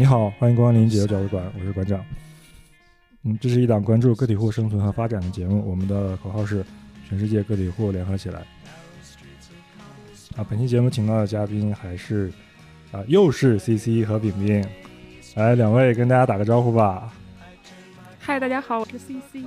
[0.00, 2.00] 你好，欢迎光临解忧角度馆，我是馆长。
[3.24, 6.64] 嗯，这是一档关注个体户生存和发展的节目，我们的口号是
[7.08, 8.38] “全世界个体户联合起来”。
[10.38, 12.32] 啊，本期节目请到的嘉宾还是
[12.92, 14.64] 啊，又是 CC 和饼饼。
[15.34, 17.12] 来，两位跟大家打个招呼吧。
[18.20, 19.44] 嗨，大家好，我是 CC。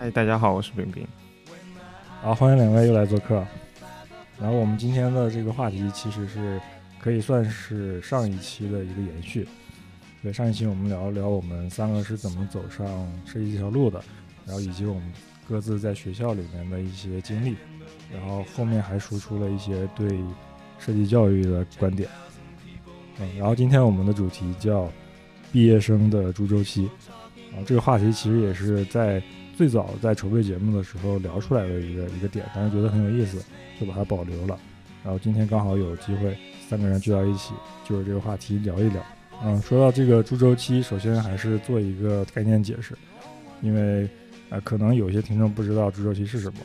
[0.00, 1.06] 嗨，大家好，我是饼饼。
[2.20, 3.46] 好，欢迎两位又来做客。
[4.40, 6.60] 然后我们今天的这个话题其实是
[7.02, 9.46] 可以算是上一期的一个延续。
[10.22, 12.86] 对，上一期我们聊了聊我们三个是怎么走上
[13.26, 14.00] 设计这条路的，
[14.46, 15.02] 然后以及我们
[15.48, 17.56] 各自在学校里面的一些经历，
[18.12, 20.08] 然后后面还输出了一些对
[20.78, 22.08] 设计教育的观点。
[23.18, 24.88] 嗯，然后今天我们的主题叫
[25.50, 26.88] 毕业生的猪周期。
[27.52, 29.20] 啊，这个话题其实也是在
[29.56, 33.44] 最早在筹备节目的时候聊出来的一个一个点，当时觉得很有意思，
[33.78, 34.56] 就把它保留了。
[35.04, 36.38] 然后今天刚好有机会，
[36.72, 37.52] 三个人聚到一起，
[37.84, 39.02] 就是这个话题聊一聊。
[39.44, 42.96] 嗯，说到这个猪周期，首先还是做一个概念解释，
[43.60, 44.08] 因为
[44.48, 46.60] 呃可能有些听众不知道猪周期是什么，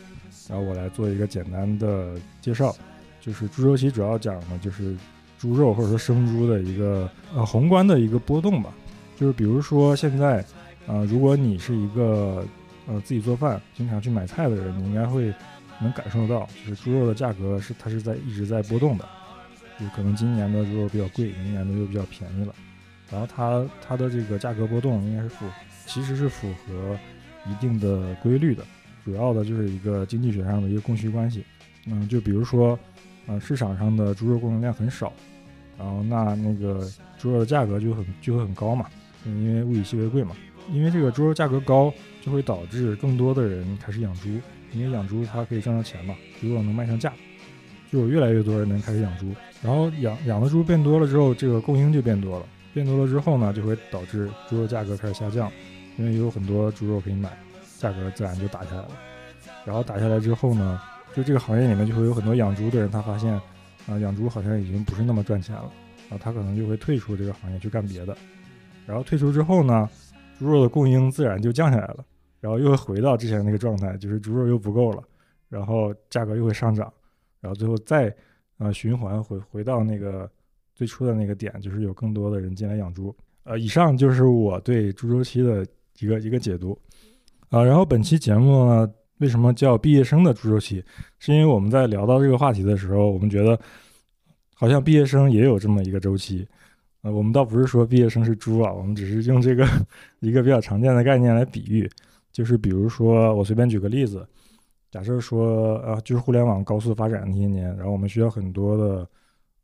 [0.47, 2.73] 然后我来做一个简单的介绍。
[3.19, 4.95] 就是猪周期主要讲的，就是
[5.38, 8.73] 猪肉或者说生猪的一个呃宏观的一个波动吧。
[9.17, 10.42] 就是比如说现在，
[10.86, 12.45] 呃，如果你是一个
[12.88, 15.33] 呃自己做饭、经常去买菜的人，你应该会
[15.81, 19.03] 能感受到，就是猪肉的价格是它是在一直在波动的。
[19.80, 22.53] 就可能今年的猪肉比较贵，明年的又比较便宜了。
[23.11, 25.45] 然后它它的这个价格波动应该是符，
[25.86, 26.98] 其实是符合
[27.49, 28.64] 一定的规律的。
[29.05, 31.45] 主要的就是一个经济学上的一个供需关系。
[31.86, 32.77] 嗯，就比如说，
[33.27, 35.14] 呃，市场上的猪肉供应量很少，
[35.77, 36.86] 然后那那个
[37.17, 38.88] 猪肉的价格就很就会很高嘛，
[39.26, 40.36] 因为物以稀为贵嘛。
[40.70, 44.27] 因为这个猪肉价格高，就会导致更多的人开始养猪，
[44.73, 47.14] 因为养猪它可以挣到钱嘛，猪肉能卖上价，
[47.92, 49.27] 就有越来越多人能开始养猪。
[49.64, 55.52] 然后养养的猪变多了之后，这个供应就变多了，变多了之后呢，就会导致猪肉价格开始下降，
[55.97, 57.30] 因为有很多猪肉可以买，
[57.80, 58.92] 价格自然就打下来了。
[59.65, 60.80] 然后打下来之后呢，
[61.14, 63.33] 就这个行业里面就会有很多养猪的人，他发现
[63.87, 65.71] 啊、养猪好像已经不是那么赚钱了，
[66.09, 68.15] 然后他可能就会退出这个行业去干别的。
[68.86, 69.89] 然后退出之后呢，
[70.37, 72.05] 猪肉的供应自然就降下来了，
[72.39, 75.02] 然后又回到之前那个状态，就是猪肉又不够了，
[75.49, 76.92] 然后价格又会上涨，
[77.47, 78.13] 然后最后再
[78.58, 80.30] 呃循环回回到那个
[80.75, 83.15] 最初的那个点，就是有更多的人进来养猪。
[83.43, 85.65] 呃，以上就是我对猪周期的
[85.99, 86.77] 一个一个解读。
[87.47, 90.83] 啊、然后本期节目呢，为什么叫毕业生的猪周期？
[91.19, 93.58] 是因为我们在聊到这个话题的时候，我们觉得
[94.53, 96.45] 好像毕业生也有这么一个周期。
[97.03, 99.65] 呃，我们倒不是说毕业生是猪啊，我们只是用这个
[100.19, 101.89] 一个比较常见的概念来比喻，
[102.33, 104.27] 就是比如说我随便举个例子，
[104.89, 109.09] 假设说呃，就是互联网高速发展那些年，然后我们需要很多的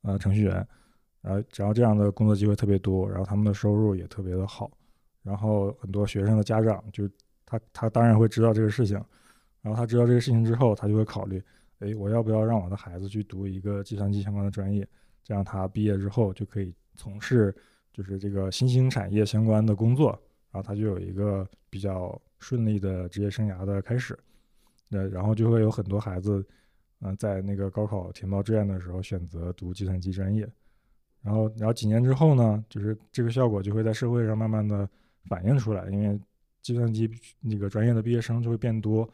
[0.01, 0.55] 呃程序员，
[1.21, 4.69] 然后然后这样的工作机会特别多，然后他们的收入也特别的好，
[5.23, 7.09] 然后很多学生的家长就
[7.45, 9.01] 他他当然会知道这个事情，
[9.61, 11.41] 然后他知道这个事情之后，他就会考虑，
[11.79, 14.85] 诶，我要不要让我的孩子去读一个计算机相关的专业，
[15.23, 17.55] 这样他毕业之后就可以从事
[17.93, 20.09] 就是这个新兴产业相关的工作，
[20.51, 24.19] 然后他就有一个比较顺利的职业生涯的开始。
[24.93, 26.45] 那然后就会有很多孩子，
[27.01, 30.47] 嗯、在那个高考填报志愿的时候选择读计算机专业，
[31.21, 34.87] 然后然后几年之后呢，就是这个效果就会在社会上慢慢的
[35.25, 36.19] 反映出来，因为
[36.61, 37.09] 计算机
[37.41, 39.09] 那个专业的毕业生就会变多，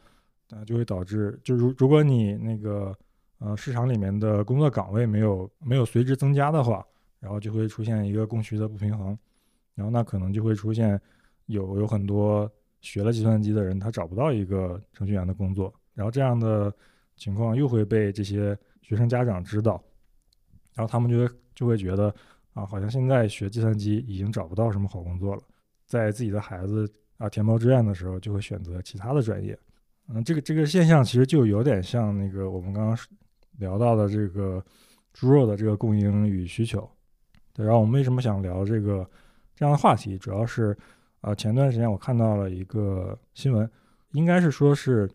[0.50, 2.96] 啊、就会导致就如如果你那个
[3.38, 6.86] 呃市场里面的工作岗位没有没有随之增加的话，
[7.18, 9.18] 然后就会出现一个供需的不平衡，
[9.74, 11.00] 然后那可能就会出现
[11.46, 12.50] 有有很多
[12.80, 16.74] 学了计算机的人他找不到一个程序员的工作，然后这样的
[17.16, 19.82] 情况又会被这些学生家长知道，
[20.74, 22.14] 然后他们就会就会觉得
[22.54, 25.42] 啊，好像现在学计算机已经找不到什么好工作了，
[25.86, 29.58] 在自己的孩子啊填报志愿的时候就会选择其他的专业，
[30.08, 32.98] 嗯，这个这个现象其实就有点像那个我们刚刚
[33.58, 34.64] 聊到的这个
[35.12, 36.88] 猪肉的这个供应与需求。
[37.52, 39.08] 对，然后我们为什么想聊这个
[39.54, 40.76] 这样的话题，主要是
[41.20, 43.68] 呃前段时间我看到了一个新闻，
[44.12, 45.10] 应该是说是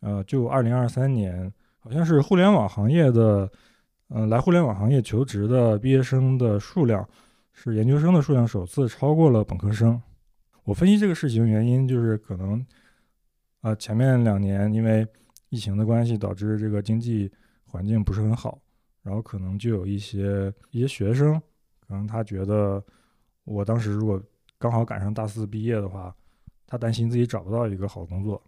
[0.00, 3.50] 呃就二零二三年好像是互联网行业的
[4.08, 7.08] 呃来互联网行业求职的毕业生的数量
[7.52, 10.00] 是研究生的数量首次超过了本科生。
[10.64, 12.64] 我分析这个事情原因就是可能，
[13.62, 15.06] 啊，前面两年因为
[15.48, 17.30] 疫情的关系，导致这个经济
[17.64, 18.60] 环境不是很好，
[19.02, 21.34] 然后可能就有一些一些学生，
[21.80, 22.82] 可能他觉得
[23.44, 24.22] 我当时如果
[24.62, 26.14] 刚好赶上大四毕业的话，
[26.68, 28.40] 他担心自己找不到一个好工作，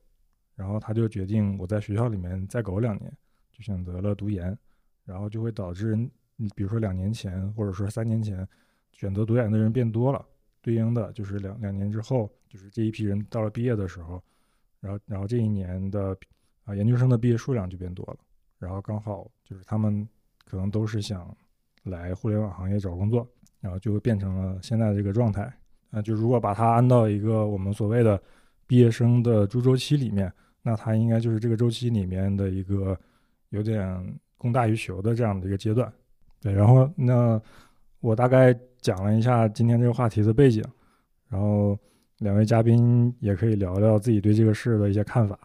[0.55, 3.13] 然后他就决定我在学校里面再苟两年，
[3.51, 4.57] 就选择了读研，
[5.05, 5.97] 然后就会导致，
[6.37, 8.47] 你比如说两年前或者说三年前
[8.93, 10.25] 选择读研的人变多了。
[10.63, 14.23] 对应的就是两两年之后，就是这一批人到了毕业的时候，
[14.79, 16.17] 然后然后这一年的
[16.63, 18.19] 啊研究生的毕业数量就变多了，
[18.61, 20.09] 然后刚好就是他们
[20.45, 21.37] 可能都是想
[21.83, 23.29] 来互联网行业找工作，
[23.59, 25.53] 然后就会变成了现在这个状态。
[25.95, 28.21] 那，就如果把它安到一个我们所谓的
[28.67, 30.33] 毕业生的猪周期里面，
[30.63, 32.99] 那它应该就是这个周期里面的一个
[33.51, 35.93] 有点供大于求的这样的一个阶段。
[36.41, 37.41] 对，然后那
[38.01, 38.55] 我大概。
[38.85, 40.63] 讲了一下今天这个话题的背景，
[41.31, 41.75] 然后
[42.19, 45.39] 两位嘉宾也可以聊聊自己对这个事的一些看法，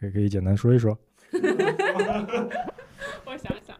[0.00, 0.98] 可以可以简单说一说。
[3.26, 3.76] 我想想，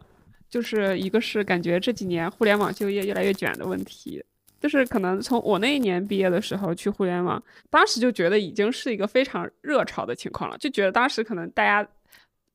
[0.47, 4.23] 就是一个是感觉这几年互联网就业越来越卷的问题，
[4.59, 11.89] 就是可能从我那一年毕业的时候去互联网，当时就觉得已经是一个非常热潮的情况了，就觉得当时可能大家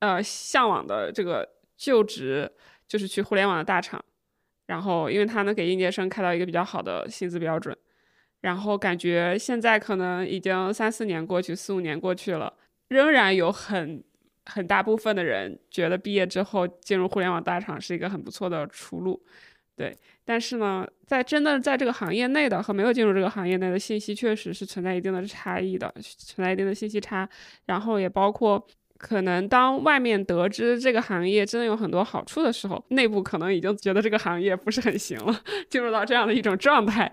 [0.00, 2.50] 呃向往的这个就职
[2.86, 4.04] 就是去互联网的大厂。
[4.66, 7.76] 然后，因为他能给应届生开到一个比较好的薪资标准，
[8.40, 12.50] 然后感觉现在可能已经三四年过去，四五年过去了，
[12.88, 14.02] 仍然有很
[14.46, 19.22] 很大部分的人觉得毕业之后进入互联网大厂是一个很不错的出路，
[19.76, 19.94] 对。
[20.24, 27.28] 但是呢，在真的在这个行业内的和没有进入这个行业内的信息确实是存在一定的差异的，存在一定的信息差，
[27.66, 28.66] 然后也包括。
[28.96, 37.12] 可能当外面得知这个行业真的有很多好处的时候，内部可能已经觉得这个行业不是很行了， 进入到这样的一种状态。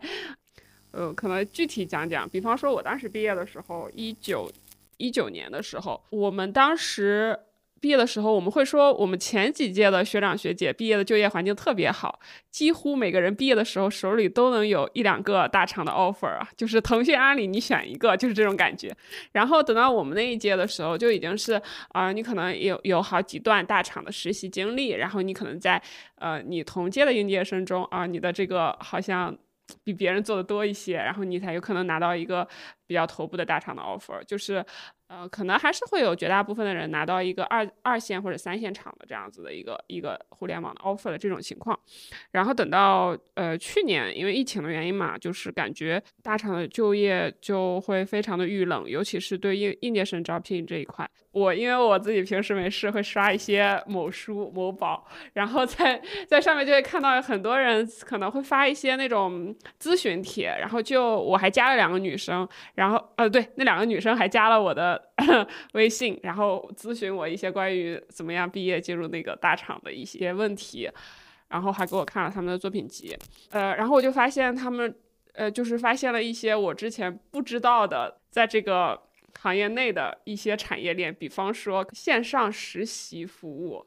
[0.92, 4.50] 呃，可能具体讲讲，比方说我当时毕业的时候，一九
[4.98, 7.38] 一九年的时候，我们当时。
[7.81, 12.19] 毕业的时候，我们会说我们前几届的学长学姐毕业的就业环境特别好，
[12.51, 18.95] 几乎每个人毕业的时候手里都能有一两个大厂的 offer 啊，就是腾讯、阿里你选一个，就是这种感觉。
[19.31, 25.81] 然后等到我们那一届的时候，就已经是啊，你可能有有好几段大厂的实习经历，然后你可能在
[26.19, 29.36] 呃你同届的应届生中啊，你的这个好像
[29.83, 32.48] 比别人做的多一些，然后你才有可能拿到一个
[32.92, 34.64] 比较头部的大厂的 offer，就是。
[35.12, 41.78] 呃，可能还是会有绝大部分的人拿到一个二二线或者三线厂的这样子的一个一个互联网的 offer 的这种情况，
[42.32, 51.06] 然后等到呃去年因为疫情的原因嘛，就是感觉大厂的就业就会非常的遇冷，尤其是对应应届生招聘这一块。
[51.34, 62.48] 我因为我自己平时没事会刷一些某书某宝，然后在在上面就会看到很多人可能会发一些那种咨询帖，然后就我还加了两个女生，
[62.81, 65.00] 然后呃对，那两个女生还加了我的
[65.74, 70.89] 微信，然后咨询我一些关于怎么样毕业进入那个大厂的一些问题，
[71.50, 73.16] 然后还给我看了他们的作品集，
[73.51, 74.95] 呃，然后我就发现他们
[75.33, 79.00] 呃就是发现了一些我之前不知道的，在这个。
[79.39, 83.83] 行业内的一些产业链，比方说线上实习服务，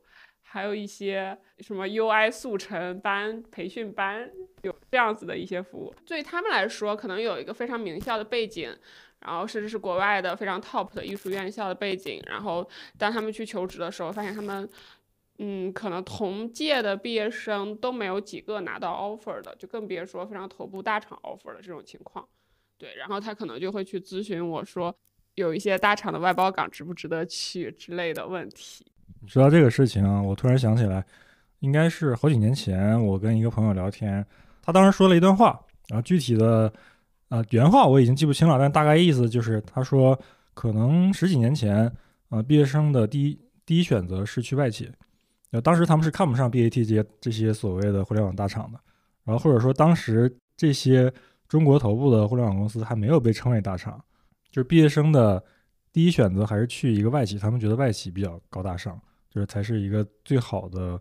[0.54, 4.30] 还有一些什么 UI 速成班、培训班，
[4.62, 5.92] 有这样子的一些服务。
[6.06, 8.72] 对他们来说，可能有一个非常名校的背景，
[9.18, 12.22] 然后甚至是国外的非常 top 的艺术院校的背景。
[12.28, 12.64] 然后
[12.96, 14.68] 当他们去求职的时候，发现他们，
[15.38, 22.24] 嗯，可能同届的毕业生都没有几个拿到 offer 的，就更别说非常头部大厂 offer 的这种情况。
[22.78, 24.94] 对，然后他可能就会去咨询我说。
[25.34, 28.86] 有一些大厂的外包岗值不值得去之类的问题。
[29.26, 31.04] 说到这个事情啊，我突然想起来，
[31.60, 34.24] 应该是好几年前我跟一个朋友聊天，
[34.62, 36.72] 他当时说了一段话，然后具体的
[37.28, 40.18] 呃原话我已经记不清了，但大概意思就是他说
[40.54, 41.90] 可能十几年前
[42.28, 44.90] 呃毕业生的第一第一选择是去外企，
[45.50, 48.78] 呃当时他们是看不上 BAT 这些这些所谓的互联网大厂的，
[49.24, 51.12] 然后或者说当时这些
[51.48, 54.02] 中国头部的互联网公司还没有被称为大厂。
[54.50, 55.42] 就是毕业生的
[55.92, 58.96] 第一选择还是去一个外企，他们觉得外企比较高大上，
[59.34, 61.00] 就是才是一个最好的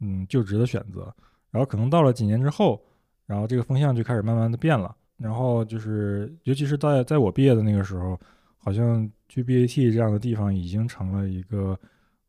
[0.00, 1.14] 嗯就职的选择。
[1.50, 2.82] 然后可能到了几年之后，
[3.26, 4.96] 然后这个风向就开始慢慢的变了。
[5.16, 8.18] 然后就是尤其是在在我毕业的那个时候，
[8.56, 11.78] 好像去 BAT 这样的地方已经成了一个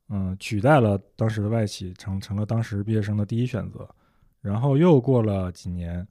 [0.10, 3.88] 嗯取代了当时的外企，成成了当时毕业生的第一选择。
[4.41, 6.05] 然后又过了几年，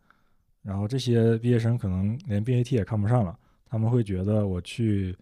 [0.62, 3.38] 然后这些毕业生可能连 BAT 也看不上了。
[3.66, 5.12] 他们会觉得我去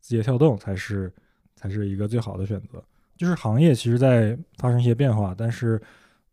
[0.00, 1.12] 字节跳动才是
[1.56, 2.82] 才是一个最好的选择。
[3.22, 5.80] 就是行业其实在发生一些变化，但是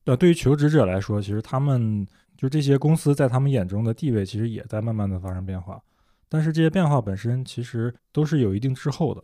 [0.06, 2.04] 呃，对于求职者来说，其实他们
[2.36, 5.80] 就这些公司在他们眼中的地位，其实也在慢慢的发生变化。
[6.28, 9.24] 但是这些变化本身其实都是有一定滞后的。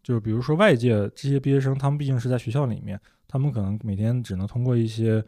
[0.00, 5.24] 就比如说外界这些毕业生，他们毕竟是在学校里面，他们可能每天只能通过一些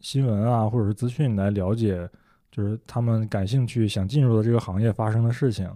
[0.00, 2.10] 新闻啊，或者是资讯来了解，
[2.50, 5.66] 就是他们感兴趣想进入的这个行业发生的事情。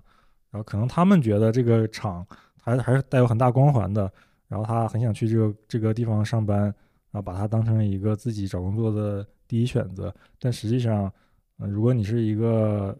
[0.50, 2.26] 然后可能他们觉得这个厂
[2.60, 4.12] 还还是带有很大光环的，
[4.48, 6.74] 然后他很想去这个这个地方上班，然
[7.12, 10.14] 后把它当成一个自己找工作的第一选择。
[10.38, 11.12] 但实际上，
[11.58, 12.96] 呃，如果你是一个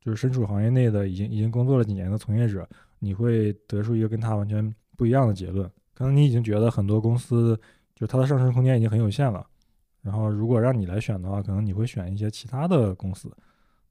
[0.00, 5.70] 就是身处行业内的已经已经工作了几年的从业者，你会得出一个跟他完全不一样的结论。
[5.94, 7.58] 可能你已经觉得很多公司
[7.94, 9.46] 就它的上升空间已经很有限了，
[10.02, 13.30] 然后如果让你来选的话，可能你会选一些其他的公司。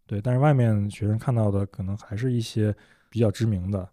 [0.06, 2.76] 对，但是外面学生看到的可能还是一些。
[3.12, 3.90] 比较知名的，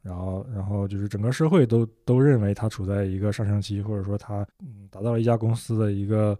[0.00, 6.38] 然后，然后就是整个社会都都认为他处在一个上升期，或者说他嗯达到了一家公司的一个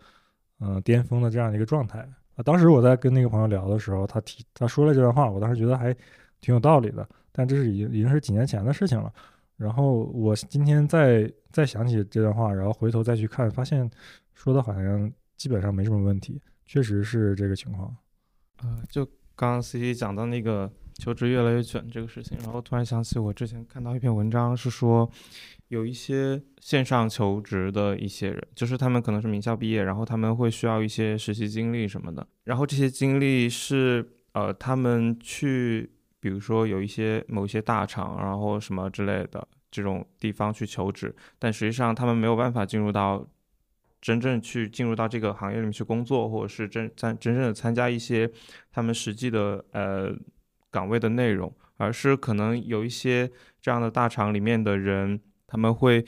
[0.60, 2.42] 嗯巅峰的这样的一个状态啊。
[2.42, 5.92] 当时我在跟那个朋友聊的时候，他提他说了这段话，我当时觉得还
[6.40, 7.06] 挺有道理的。
[7.32, 9.12] 但这是已经已经是几年前的事情了。
[9.56, 13.90] 然后我今天再再想起这段话，然后回头再去看，发现
[14.34, 17.94] 说的好像基本上没什么问题，确实是这个情况。
[18.62, 20.70] 呃，就刚刚 C C 讲到那个。
[20.98, 25.08] 求职越来越卷这个事情，然后突然想起我之前看到一篇文章，是说
[25.68, 35.88] 有一些线上求职的一些人，就是他们可能是名校毕业，然后他们会需要一些实习经历什么的，然后这些经历是呃他们去，
[36.18, 43.24] 比如说有一些某一些大厂，然后什么之类的这种地方去求职，但实际上他们没有办法进入到
[44.00, 48.28] 真正去进入到这个行业里面去工作，或者是真真真正的参加一些
[48.72, 50.12] 他们实际的呃。
[50.70, 56.04] 岗位的内容，而是可能有一些这样的大厂里面的人，他们会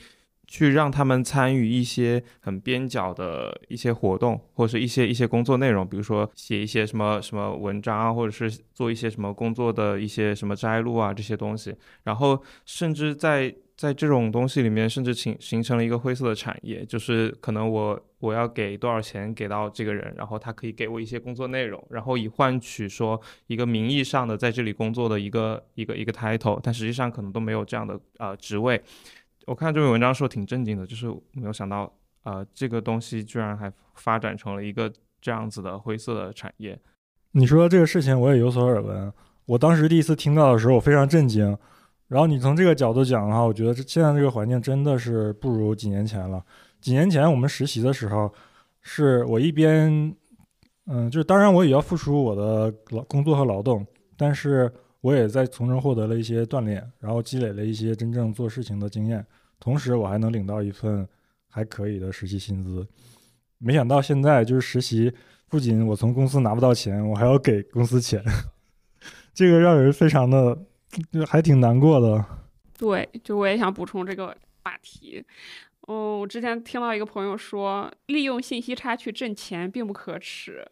[0.47, 11.75] 去让他们参与一些很边角的一些活动，或者是一些一些工作内容，比如说写一些什么什么文章啊，或者是做一些什么工作的一些什么摘录啊这些东西，
[12.05, 13.55] 然后甚至在。
[13.81, 28.79] 在这种东西里面，甚至形形成了一个灰色的产业，就是可能我我要给多少钱给到这个人，然后他可以给我一些工作内容，然后以换取说一个名义上的在这里工作的一个一个一个 title，但实际上可能都没有这样的呃职位。
[29.47, 31.91] 我看这篇文章说挺震惊的，就是没有想到
[32.25, 36.79] 呃这个东西居然还发展成了一个这样子的灰色的产业。
[37.33, 39.11] 你说这个事情我也有所耳闻，
[39.47, 41.57] 我当时第一次听到的时候我非常震惊。
[42.11, 46.45] 然后你从这个角度讲的话，我觉得这现在这个环境真的是不如几年前了。
[46.81, 48.29] 几年前我们实习的时候，
[48.83, 50.12] 是我一边，
[50.87, 53.87] 嗯，就是当然我也要付出我的劳工作和劳动，
[54.17, 54.69] 但是
[55.02, 59.25] 我也在从中获得了一些锻炼，然后积累了一些真正做事情的经验，
[59.61, 61.07] 同时我还能领到一份
[61.49, 62.85] 还可以的实习薪资。
[63.59, 65.12] 没想到现在就是实习，
[65.49, 68.21] 不仅我从公司拿不到钱，我还要给公司钱，
[69.33, 70.59] 这个让人非常的。
[71.12, 72.25] 就还挺难过的，
[72.78, 75.25] 对，就我也想补充这个话题。
[75.88, 80.66] 嗯，我之前听到一个朋友说，利用信息差去挣钱并不可耻。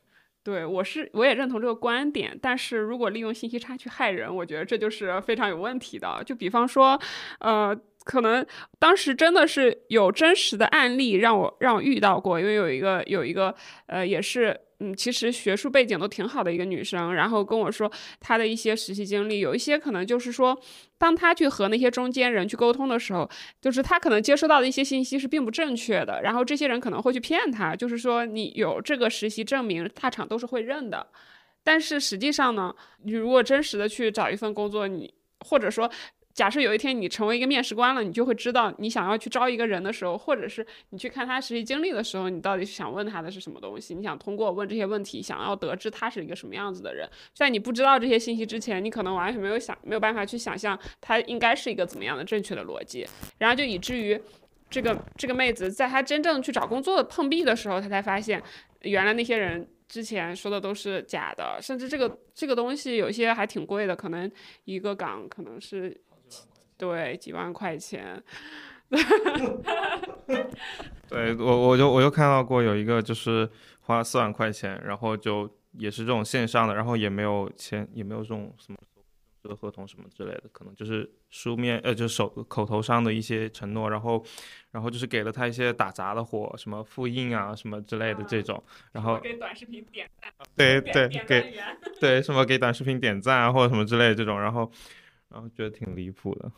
[0.45, 2.39] 对我是，我也认同这个观点。
[2.41, 6.23] 但是如果利用信息差去害人，我觉得这就是非常有问题的。
[6.25, 6.99] 就比方说，
[7.41, 7.79] 呃，
[8.09, 8.45] 可能
[8.79, 13.55] 当时真的是有真实的案例让我让我遇到过，因为有一个有一个
[13.87, 14.59] 呃，也是。
[14.81, 20.57] 嗯，其实学术背景都挺好的一个女生，然后跟我说她的一些实习经历，有一些可能就是说，
[20.97, 23.29] 当她去和那些中间人去沟通的时候，
[23.61, 31.05] 就是她可能接收到的一些信息是并不正确的，然后这些人可能会去骗她，就是说你有这个实习证明，大厂都是会认的，
[31.65, 32.73] 但是实际上呢，
[33.03, 35.91] 你如果真实的去找一份工作，你或者说。
[36.39, 43.93] 假设有一天你成为一个面试官了，你就会知道你想要去招一个人的时候，或者是你去看他实习经历的时候，你到底是想问他的是什么东西？
[43.93, 47.11] 你想通过问这些问题，想要得知他是一个什么样子的人。
[47.35, 53.05] 在你不知道这些信息之前，你可能完全没有想没有办法去想象他应该是一个怎么样的正确的逻辑，
[53.39, 54.17] 然后就以至于
[54.71, 58.41] 这个这个妹子在她真正去找工作碰壁的时候，她才发现
[58.83, 64.31] 原来那些人之前说的都是假的，甚至这个这个东西有些还挺贵的，可能
[64.67, 66.01] 一个岗可能是。
[66.79, 68.23] 对，几万块钱。
[71.11, 73.47] 对我，我就我就看到过有一个，就是
[73.81, 78.79] 花四万块钱，然后就也是这种线上的，然后也没有签，也没有这种什么
[79.43, 84.25] 这个合同什么之类的，可能就是书面呃，就手口头上的一些承诺，然后
[84.71, 91.55] 然后就是给了他一些打杂的活，什么复印啊什么之类的这种，然后给短视频点赞，对对给
[92.01, 94.71] 对什么给短视频点赞啊或者什么之类的这种，然后。
[95.31, 96.51] 然后觉得挺离谱的。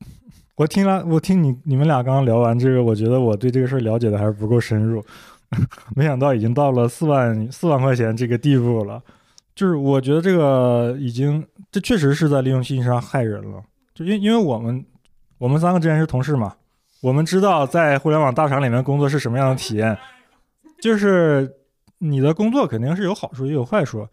[0.56, 5.04] 我听了，我听你你们俩刚刚聊完这个，我觉得我对这个事儿了解的还是不够深入。
[5.96, 9.02] 没想到已经到了四万四万块钱这个地步了。
[9.54, 13.62] 就是我觉得这个已经，这确实是在利用信息差害人了。
[13.92, 14.82] 就因因为我们
[15.38, 16.54] 我们三个之前是同事嘛，
[17.02, 19.98] 我们知道在互联网大厂里面工作是什么样的体验，
[20.80, 21.52] 就是
[21.98, 24.08] 你的工作肯定是有好处也有坏处。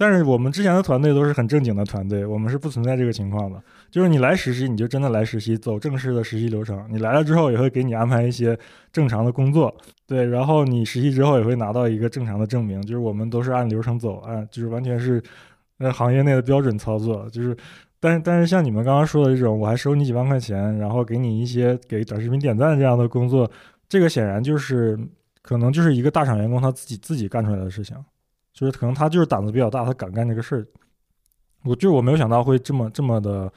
[0.00, 3.62] 但是我们之前的团队都是很正经的团队，我们是不存在这个情况的。
[3.90, 6.82] 就是你来实习，你就真的来实习，走正式的实习流程。
[6.90, 8.58] 你来了之后，也会给你安排一些
[8.90, 9.76] 正常的工作，
[10.06, 10.24] 对。
[10.24, 12.80] 然后你实习之后，也会拿到一个正常的证明。
[12.80, 15.22] 就是我们都是按流程走，按就是完全是
[15.80, 17.28] 呃行业内的标准操作。
[17.28, 17.54] 就是，
[18.00, 23.50] 但是但是像你们刚刚说的这种，我还收你几万块钱，然后给你一些给短视频点赞这样的工作，
[23.86, 24.98] 这个显然就是
[25.42, 27.94] 可能就是一个大厂员工他自己自己干出来的事情。
[28.60, 30.66] 就是可能他就是胆子比较大，他敢干这个事儿。
[31.64, 33.50] 我就我没有想到会这么这么的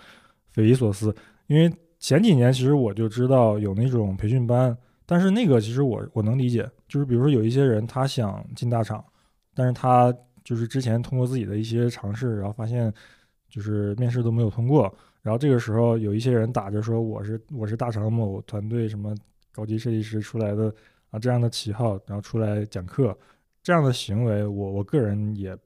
[0.52, 1.14] 匪夷所思，
[1.48, 1.70] 因为
[2.00, 9.04] 前几年其实我就知道有那种培训班，但是那个其实我我能理解，就是比如说有一些人他想进大厂，
[9.54, 12.90] 但是他就是之前通过自己的一些尝试，然后发现
[13.50, 14.84] 就是面试都没有通过，
[15.22, 19.14] 然后这个时候有一些人打着说我是我是大厂某团队什么
[19.52, 20.74] 高级设计师出来的
[21.10, 23.14] 啊这样的旗号，然后出来讲课。
[23.64, 25.58] 这样的行为，我我个人也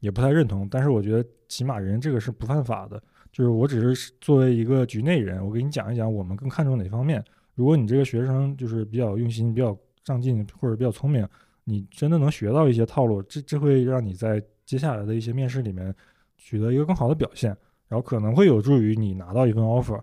[0.00, 0.68] 也不太认同。
[0.68, 3.02] 但是我觉得起码人这个是不犯法的。
[3.30, 7.22] 就是我只是作为一个局内人，我给你讲一讲我们更看重哪方面。
[7.54, 11.28] 如果你这个学生就是比较用心、比较上进或者比较聪明，
[11.64, 15.94] 你真的能学到一些套路，这这会让你在接下来的一些面试里面
[16.36, 17.54] 取得一个更好的表现，
[17.86, 20.00] 然后可能会有助于你拿到一份 offer。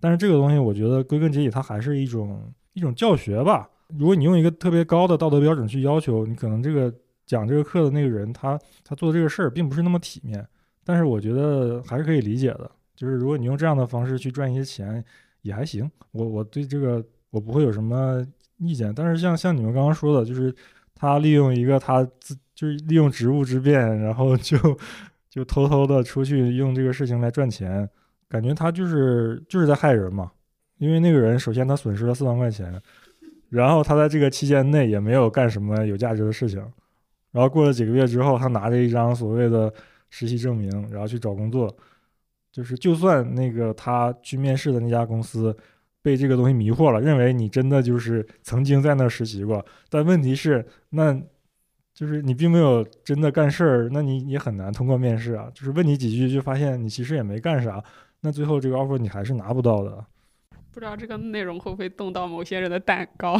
[0.00, 3.68] 但是这个东西，我觉得归根结底，它还是一种一种教学吧。
[3.98, 6.92] 如果你用一个特别高的道德标准去要求你，可能这个
[7.26, 10.46] 讲这个课的那个人，他他做这个事儿并不是那么体面。
[10.84, 15.04] 但是我觉得还是可以理解的，就是如果你用这样的方式去赚一些钱，
[15.42, 15.88] 也还行。
[16.10, 18.26] 我我对这个我不会有什么
[18.58, 18.92] 意见。
[18.94, 20.54] 但是像像你们刚刚说的，就是
[20.94, 24.56] 他利用一个他自就是利用职务之便，然后就
[25.30, 27.88] 就偷偷的出去用这个事情来赚钱，
[28.28, 30.32] 感觉他就是就是在害人嘛。
[30.78, 32.80] 因为那个人首先他损失了四万块钱。
[33.52, 36.58] 然后他在这个期间内也没有干什么有价值的事情，
[37.32, 39.70] 然后过了几个月之后，他拿着一张所谓的
[40.08, 41.76] 实习证明，然后去找工作，
[42.50, 45.54] 就是就算那个他去面试的那家公司
[46.00, 51.14] 被这个东西迷惑了，认为你真的就是曾经在那实习过，但问题是，那
[51.92, 55.50] 就是你并没有真的干事儿，那你也很难通过面试啊。
[55.52, 57.84] 就是问你几句，就发现你其实也没干啥，
[58.22, 60.02] 那最后这个 offer 你还是拿不到的。
[60.72, 63.38] 不知道这个内容会不会动到某些人的蛋糕？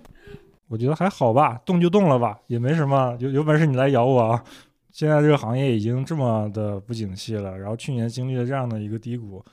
[0.68, 3.16] 我觉得还好吧，动就动了吧，也没什么。
[3.18, 4.44] 有有本事你来咬我啊！
[4.92, 9.44] 现在这个行业已经这么的不景气了，然后去年经历了这样的一个低谷，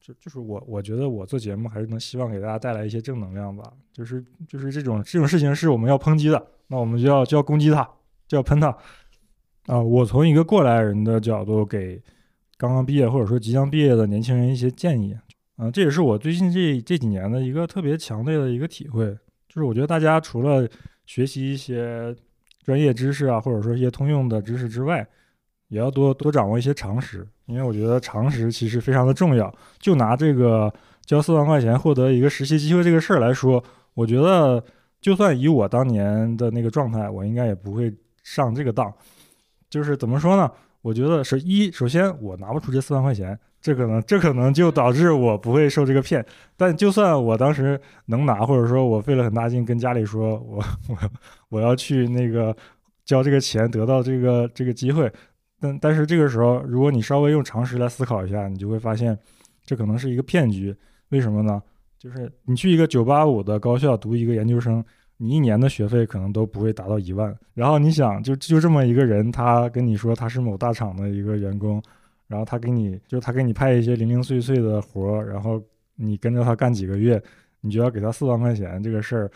[0.00, 3.72] 就就是我我觉得我做节目还是能希望给大家带来一些正能量吧。
[3.92, 7.88] 就是就是这种这种事情是我们要抨击的，那我们就要就要攻击他，
[8.26, 8.76] 就要喷他
[9.66, 9.80] 啊！
[9.80, 12.02] 我从一个过来人的角度给
[12.56, 15.16] 刚刚毕业或者说即将毕业的年轻人一些建议。
[15.62, 19.04] 嗯，这也是我最近这这几年的一个特别强烈的一个体会，
[19.46, 20.66] 就是我觉得大家除了
[21.04, 22.16] 学习一些
[22.64, 25.06] 专业知识啊，或者说一些通用的知识之外，
[25.68, 29.54] 也要多多掌握一些常识，因为我觉得常识其实非常的重要。
[29.78, 30.72] 就拿这个
[31.04, 34.64] 交四万块钱获得一个实习机会这个事儿来说，我觉得
[34.98, 38.90] 就算以我当年的那个状态，我应该也不会上这个当。
[39.68, 40.50] 就是怎么说呢？
[40.82, 43.38] 我觉得是一，首先我拿不出这四万块钱。
[43.60, 46.24] 这可能，这可能就导致我不会受这个骗。
[46.56, 50.96] 但就算我当时能拿，或者说我费了很大劲跟家里说，我我
[51.50, 52.56] 我要去那个
[53.04, 55.12] 交这个钱，得到这个这个机会。
[55.60, 59.18] 但但是这个时候，如果你稍微用常识来思考一下，你就会发现，
[59.66, 60.74] 这可能是一个骗局。
[61.10, 61.62] 为什么呢？
[61.98, 64.82] 就是你去一个九八五的高校读一个研究生，
[65.20, 67.36] 你一年的学费可能都不会达到一万。
[67.52, 71.80] 然后你想，就就这么一个人，他跟你说他是某大厂的一个员工。
[72.26, 75.60] 然后他给你，就他给你派一些零零碎碎的活儿，然后
[75.96, 77.20] 你跟着他干几个月，
[77.60, 79.30] 你就要给他四万块钱，这个事儿，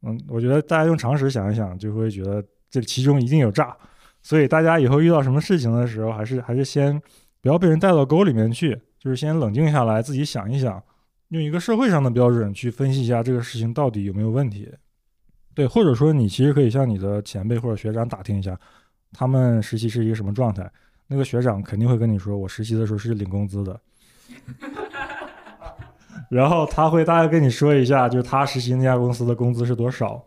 [0.00, 3.76] 嗯，我觉得大家用常识想一想，就会觉得这其中一定有诈。
[4.22, 6.98] 所以大家以后遇到什么事情的时候，还是还是先
[7.42, 10.82] 不要被人带到沟里面去，就是先冷静下来，自己想一想，
[11.28, 14.72] 用一个社会上的标准去分析一下这个事情到底有没有问题。
[15.58, 18.56] 对，或者说你其实可以向你的前辈或者学长打听一下，
[19.12, 20.70] 他们实习是一个什么状态。
[21.08, 23.80] 那个学长肯定会跟你说，我实习的时候是领工资的，
[26.30, 30.24] 然后他会大概跟你说一下，就是他实习那家公司的工资是多少，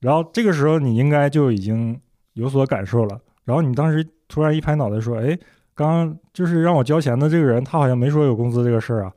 [0.00, 2.00] 然后这个时候你应该就已经
[2.32, 5.38] 有所感受了，然后你当时突然一拍脑袋说，哎，
[5.74, 9.12] 刚刚就是让我交钱的这个人，他好像没说有工资这个事儿啊，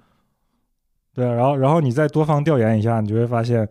[1.13, 3.65] 对，然后然后你再多方调研一下，你就会发现，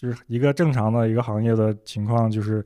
[0.00, 2.64] 就是一个正常的一个行业的情况，就是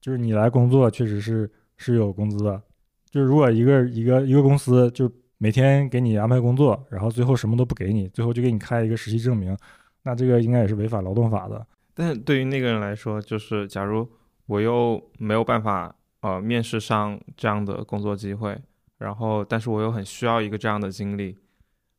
[0.00, 2.62] 就是你来工作确实是是有工资的。
[3.10, 9.58] 就是如果一个一个一个公司就每天给你安排工作，然后最后什么都不给你，最后就给你开一个实习证明，
[10.04, 11.66] 那这个应该也是违反劳动法的。
[11.92, 14.08] 但是对于那个人来说，就是假如
[14.46, 18.56] 我又没有办法呃面试上这样的工作机会，
[18.98, 21.36] 然后但是我又很需要一个这样的经历，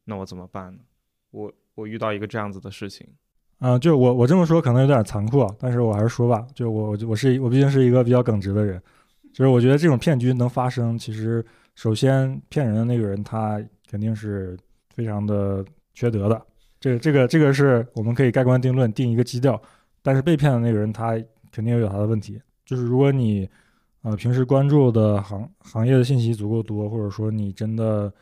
[0.06, 0.80] 那我怎么办呢？
[1.32, 3.06] 我我遇到一个这样子的事情，
[3.60, 8.80] 啊、就我我这么说可能有点残酷啊，但是我还是说吧，就我我我是我毕竟是一个比较耿直的人，
[9.34, 11.44] 就是我觉得这种骗局能发生，其实
[11.74, 14.56] 首先骗人的那个人他肯定是
[14.94, 15.66] 非常的
[15.96, 16.40] 缺德的，
[16.80, 19.60] 这这个这个是我们可以盖棺定论定一个基调，
[20.04, 21.20] 但是被骗的那个人他
[21.52, 23.50] 肯定有他的问题，就是如果你
[24.04, 28.14] 呃平时关注的行行业的信息足够多，或者说你真的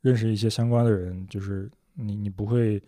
[0.00, 2.82] 认识一些相关的人，就是你你不会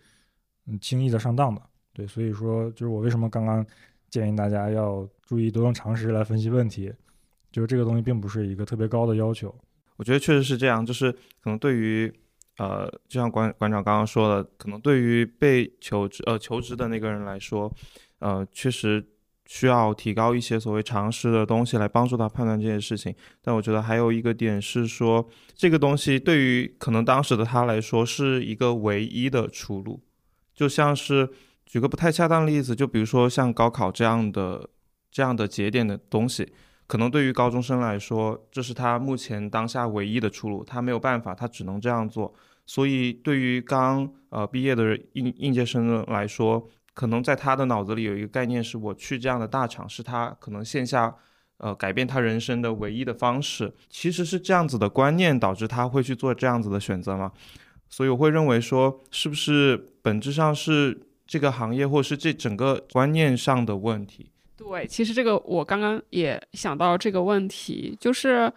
[0.66, 1.60] 嗯轻易的上当的。
[2.00, 3.64] 对，所以说就是我为什么刚刚
[4.08, 6.90] 建议大家要注意多用常识来分析问题，
[7.52, 9.54] 就是这个东西并不是一个特别高的要求。
[9.96, 12.10] 我觉得确实是这样，就是可能对于
[12.56, 17.70] 呃，就像馆馆长刚刚说的，可能对于被求职呃求职的那个人来说，
[18.20, 19.06] 呃，确实
[19.44, 23.14] 需要提高一些所谓常识的东西来帮助他判断这件事情。
[23.42, 30.00] 但我觉得还有一个点是说，这个东西对于可能当时的他来说是一个唯一的出路，
[30.54, 31.28] 就像是
[31.70, 34.68] 举个不太恰当的例子，就比如说像高考这样的
[35.08, 36.52] 这样的节点的东西。
[36.88, 42.34] 可能对于高中生来说，这是他目前当下唯一的出路，他没有办法，他只能这样做。
[42.66, 51.14] 所以，对于刚呃毕业的应应届生来说，可能在他的脑子里有一个概念，是我去这样的大厂，是他可能线下
[51.58, 53.72] 呃改变他人生的唯一的方式。
[53.88, 57.30] 其实是这样子的观念导致他会去做这样子的选择嘛？
[57.88, 64.32] 所以我会认为说，是不是本质上是这个行业或者是这整个观念上的问题？
[64.56, 68.52] 对，其实这个我刚刚也想到这个问题，就是，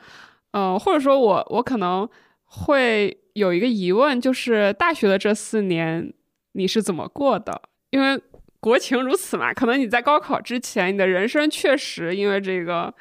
[0.49, 2.09] 呃，或者说我我可能
[2.45, 6.11] 会有一个疑问，就是大学的这四年
[6.53, 7.61] 你是怎么过的？
[7.91, 8.19] 因为
[8.59, 12.91] 国情如此嘛，可能你在高考之前，你的人生确实因为这个，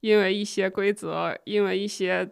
[0.00, 2.28] 因为一些规则，因为一些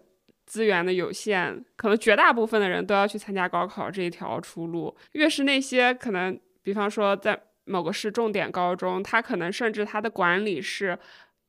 [0.46, 4.94] 资源的有限，可能绝大部分的人都要去参加高考这一条出路。
[5.12, 10.98] 越是那些可能，比方说在某个市重点高中，它可能甚至它的管理是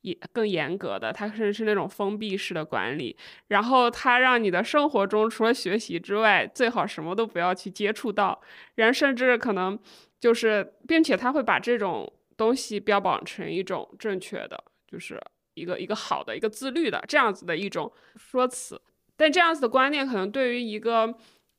[0.02, 3.18] 也更严格的，它甚至是那种封闭式的管理。
[3.48, 8.42] 然后它让你的生活中除了学习之外，最好什么都不要去接触到。
[8.76, 9.78] 人甚至可能
[10.20, 15.22] 就是，并且他会把这种东西标榜成一种正确的，就是
[15.54, 18.82] 一个一个好的、一个自律的这样子的一种说辞。
[19.18, 21.14] 但这样子的观念，可能对于一个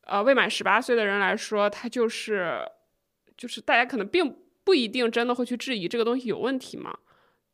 [0.06, 2.60] 呃未满十八岁的人来说，他就是
[3.40, 6.94] 就是大家可能并不一定真的会去质疑这个东西有问题吗？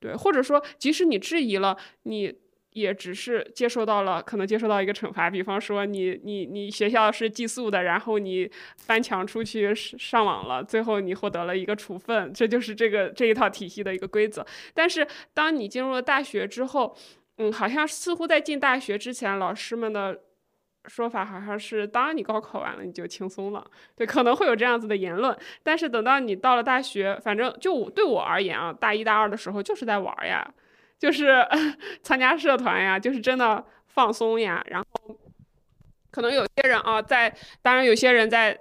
[0.00, 2.34] 对，或者说即使你质疑了，你
[2.70, 14.44] 也只是接受到了可能接受到一个惩罚，比方说你你你学校是寄宿的，然后你翻墙出去上网了，最后你获得了一个处分，这就是这个这一套体系的一个规则。
[14.74, 16.96] 但是当你进入了大学之后，
[17.38, 20.20] 嗯，好像似乎在进大学之前，老师们的
[20.86, 23.64] 说法好像是，当你高考完了，你就轻松了。
[23.94, 25.36] 对，可能会有这样子的言论。
[25.62, 30.48] 但是等到你到了大学，反正就对我而言啊，大一大二的时候就是在玩呀，
[30.98, 31.46] 就是
[32.02, 34.64] 参加社团呀，就是真的放松呀。
[34.68, 35.18] 然后
[36.10, 38.58] 可能有些人啊，在当然有些人在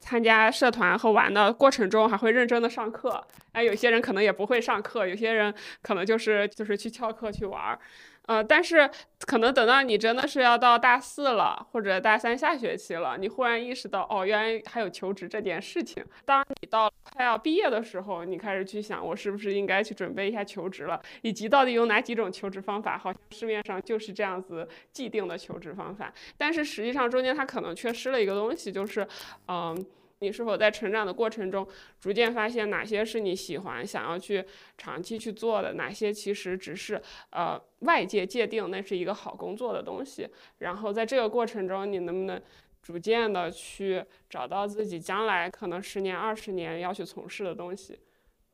[0.00, 7.78] 参加社团和玩的过程中还会认真的上课，哎，有些人可能也不会上课，有些人可能就是就是去翘课去玩儿。
[8.26, 8.88] 呃，但是
[9.26, 16.02] 可能等到你真的是要到大四了，或者大三下学期了，你忽然意识到，哦，原来还有求职这件事情。
[16.24, 22.96] 当你到快要毕业的时候，你开始去想，我是不是应该去准备一下求职了，以及到底有哪几种求职方法？
[22.96, 29.06] 好像市面上就是这样子既定的求职方法，但是实际上中间它可能缺失了一个东西，就是，
[29.48, 29.86] 嗯。
[30.24, 31.66] 你是否在成长的过程中，
[32.00, 34.44] 逐渐发现哪些是你喜欢、想要去
[34.78, 40.26] 长期去做的，哪些其实只是呃外界界定那是一个好工作的东西。
[40.58, 42.40] 然后在这个过程中，你能不能
[42.82, 47.98] 逐渐的去找到自己将来可能十年、二十年要去从事的东西？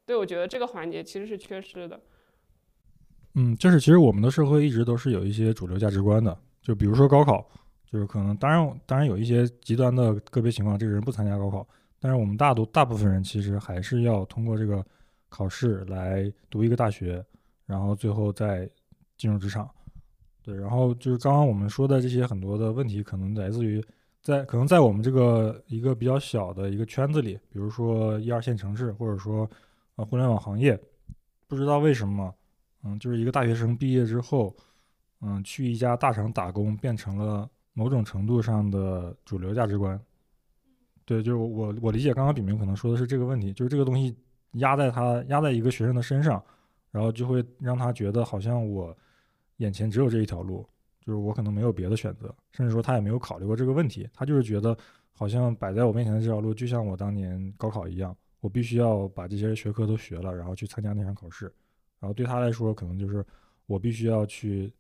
[0.05, 2.01] 对，我觉得这个环节其实是缺失的。
[3.35, 7.49] 嗯，就是其实我们的社会一直都是有一些主流价值观的，就比如说高考，
[7.91, 11.67] 就是可能当然当然有一些极端的个别情况，这个人不参加高考，
[11.99, 14.85] 但是我们大多大部分人其实还是要通过这个
[15.29, 17.25] 考试来读一个大学，
[17.67, 18.71] 然后最后再
[19.17, 19.69] 进入职场。
[20.43, 23.85] 对，然后就是刚刚我们说的这些很多的问题，可能来自于
[24.23, 29.49] 在可能在我们这个一个比较小的一个圈子里，比如说一二线城市，或者说
[29.97, 30.81] 啊互联网行业，
[31.47, 32.35] 不知道为什么，
[32.85, 34.57] 嗯，就是一个大学生毕业之后，
[35.21, 40.01] 嗯，去一家大厂打工，变成了某种程度上的主流价值观。
[41.05, 44.17] 对，就是我我理解，刚刚炳明可能说的是这个问题，就是这个东西
[44.53, 46.41] 压在他压在一个学生的身上，
[46.91, 48.97] 然后就会让他觉得好像我
[49.57, 50.65] 眼前只有这一条路，
[51.01, 54.77] 就是我可能没有别的选择，甚至说他也没有考虑过这个问题，他就是觉得
[55.13, 61.53] 好像摆在我面前的这条路，就像我当年高考一样，我必须要把这些学科都学了，然后去参加那场考试，
[61.99, 63.25] 然后对他来说，可能就是
[63.67, 64.73] 我必须要去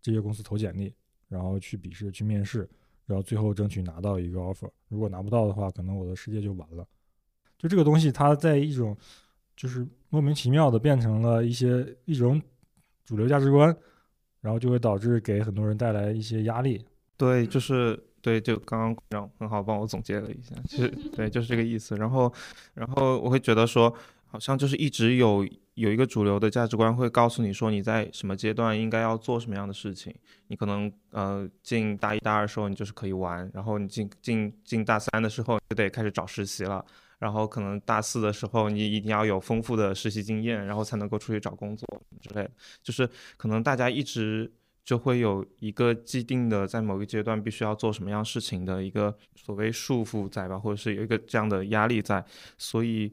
[0.00, 0.94] 这些公司投简历，
[1.34, 2.68] 然后去笔试、去面试。
[3.06, 6.86] 然后最后争取拿到一个 offer，如果拿不到的话，可能我的世界就完了。
[7.58, 8.96] 就这个东西，它在一种
[9.54, 12.40] 就是莫名其妙的变成了一些一种
[13.04, 13.76] 主流价值观，
[14.40, 16.82] 然后就会导致给很多人带来一些压力。
[17.18, 21.94] 对，就是对，就刚刚让很好帮我总结了一下，其实对，就是这个意思。
[21.96, 22.32] 然后，
[22.72, 23.94] 然后我会觉得说，
[24.24, 25.46] 好像就是一直有。
[25.74, 30.14] 有一个主流的价值观会告诉你说你在什么阶段应该要做什么样的事情。
[30.46, 36.84] 你可能呃进大一大二的时候你就是可以玩，然后你进进进大三的时候就得开始找实习了，
[37.18, 41.86] 然后可能大四的时候你一定要有丰富的实习经验，然后才能够出去找工作
[42.20, 42.50] 之类的。
[42.82, 44.52] 就是可能大家一直
[44.84, 52.24] 就会有一个既定的在某个阶段必须要做什么样事情的一个所谓束缚在吧，或者是有一个这样的压力在，
[52.56, 53.12] 所以。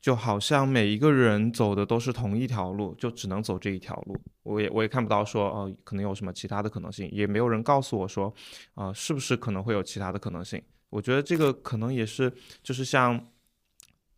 [0.00, 4.16] 就好像每一个人走的都是同一条路，就只能走这一条路。
[4.44, 8.32] 我也我也看不到说，哦，可能有什么其他的可能性，也没有人告诉我说，
[8.74, 10.62] 啊，是不是可能会有其他的可能性？
[10.88, 12.32] 我觉得这个可能也是，
[12.62, 13.20] 就是像，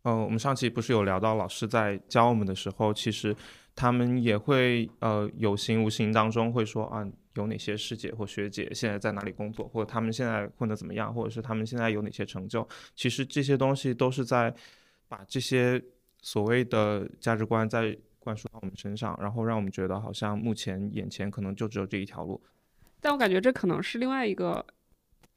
[0.03, 3.35] 呃，我们上期不是有聊到老师在教我们的时候，其实
[3.75, 12.65] 他们也会，呃，有形无形当中会说，啊，有哪些师姐或学姐现在在哪里工作，或者他们现在混得怎么样，或者是他们现在有哪些成就？
[12.95, 14.53] 其实这些东西都是在。
[15.11, 15.83] 把这些
[16.21, 22.41] 所谓的价值观再灌输到我们身上，然后让我们觉得好像目前眼前可能就只有这一条路。
[23.01, 24.65] 但我感觉这可能是另外一个，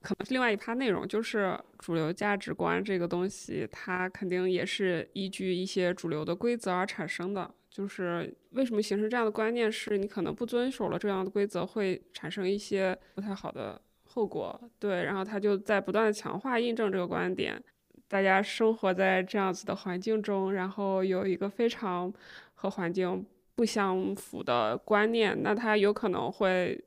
[0.00, 7.52] 可能是另外一趴内容，就是主流价值观这个东西，它肯定也是依据一些主流的规则而产生的。
[7.68, 14.70] 就是为什么形成这样的观念，是你可能不遵守了这样的规则，会产生一些不太好的后果。
[14.78, 17.60] 对，然后他就在不断的强化印证这个观点。
[18.08, 22.12] 大家生活在这样子的环境中，然后有一个非常
[22.54, 26.84] 和环境不相符的观念，那他有可能会，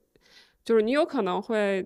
[0.64, 1.86] 就是你有可能会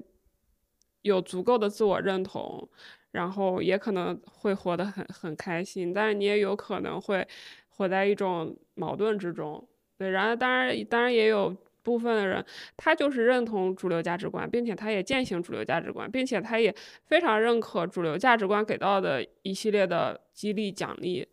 [1.01, 2.69] 有足够的自我认同，
[3.11, 7.27] 然后也可能会活得很很开心，但是你也有可能会
[7.69, 9.67] 活在一种矛盾之中。
[9.97, 11.55] 对，然后当然当然也有。
[11.83, 12.45] 部分的人，
[12.77, 16.73] 他就是认同主流价值观，并且他也践行主流价值观，并且他也
[17.05, 21.27] 非常认可主流价值观给到的一系列的激励奖励，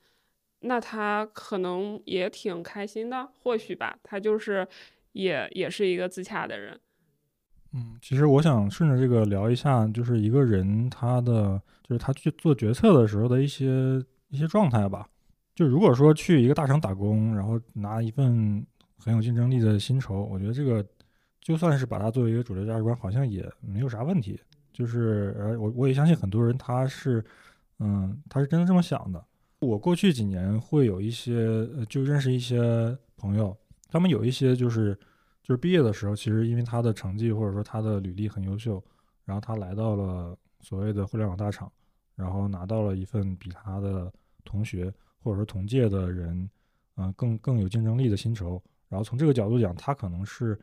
[0.61, 4.67] 那他可能也挺开心的，或许吧，他就是
[5.13, 6.81] 也也是一个自洽的人。
[7.75, 15.07] 嗯，其实我想顺着这个聊一下，就是一个人他的，就是他去做决策的时候的一些一些状态吧。
[15.55, 18.67] 就如果说去一个大厂打工，然后拿一份。
[18.99, 20.85] 很有竞争力的薪酬，我觉得这个
[21.41, 24.39] 就算是把它作为一个主流价值观，好像也没有啥问题。
[24.73, 27.25] 就是呃，我我也相信很多人他是，
[27.79, 29.25] 嗯，他是真的这么想的。
[29.61, 33.57] 我过去几年会有一些，就认识一些朋友，
[33.89, 34.95] 他们有一些就是
[35.43, 38.81] 就是毕业的时候，其实因为他的成绩或者说他的履历很优秀，
[39.25, 41.71] 然后他来到了所谓的互联网大厂，
[42.15, 44.13] 然后拿到了一份比他的
[44.45, 46.49] 同学或者说同届的人，
[46.97, 48.63] 嗯，更更有竞争力的薪酬。
[48.89, 50.59] 然后从这个角度讲，他可能是，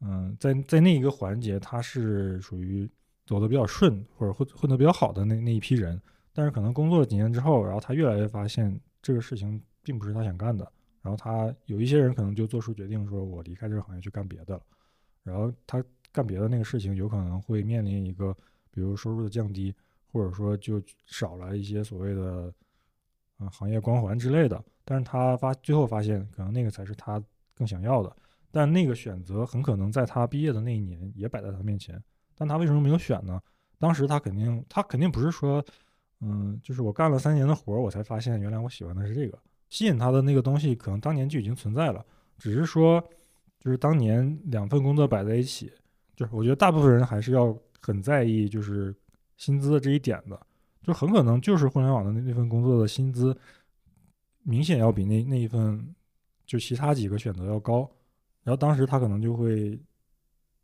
[0.00, 2.88] 嗯，在在那一个环节，他是属于
[3.24, 6.00] 走的比较顺，或者混混得比较好的那那一批人。
[6.32, 10.70] 但是可能工作了几年之后，然后他越来越发现这个事情并不是他想干的。
[11.00, 14.62] 然后他有一些人可能就做出决定，说我离开这个行业去干别的了。
[15.22, 18.36] 然后他干别的那个事情，有可能会面临一个，
[18.70, 19.74] 比如收入的降低，
[20.12, 22.52] 或者说就少了一些所谓的，
[23.38, 24.62] 嗯，行业光环之类的。
[24.84, 27.22] 但是他发最后发现，可能那个才是他。
[27.60, 28.16] 更想要的，
[28.50, 32.02] 但那个选择很可能在他毕业的那一年也摆在他面前，
[32.34, 33.38] 但他为什么没有选呢？
[33.78, 35.62] 当时他肯定，他肯定不是说，
[36.22, 42.02] 嗯，就是我干了三年的活儿，我才发现原来我喜欢的是这个，吸引他的那个东西可能当年就已经存在了，
[42.38, 42.98] 只是说，
[43.58, 45.70] 就是当年两份工作摆在一起，
[46.16, 48.94] 就是我觉得大部分人还是要很在意就是
[49.36, 50.40] 薪资的这一点的，
[50.82, 53.36] 就很可能就是互联网的那那份工作的薪资
[54.44, 55.94] 明显要比那那一份。
[56.50, 57.88] 就其他几个选择要高，
[58.42, 59.80] 然后当时他可能就会，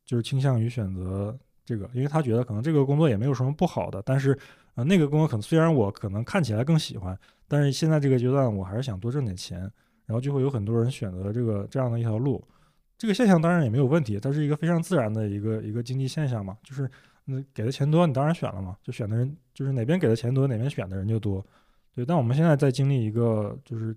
[0.05, 4.37] 就是倾向于选择这个，因为他觉得可能这个工作也没有什么不好的，但是，
[4.75, 9.61] 啊、那个工作可能虽然我可能看起来更喜欢，但是现在这个阶段我还是想多挣点钱，
[10.07, 12.45] 然后就会有很多人选择这个这样的一条路。
[12.99, 16.91] 这个现象当然也没有问题，它是一个非常自然的一个一个经济现象嘛，就是
[17.27, 21.47] 那给的钱多，你当然选了嘛，就选的人就是哪边给的钱多，哪边选的人就多。
[21.95, 23.97] 对，但我们现在在经历一个就是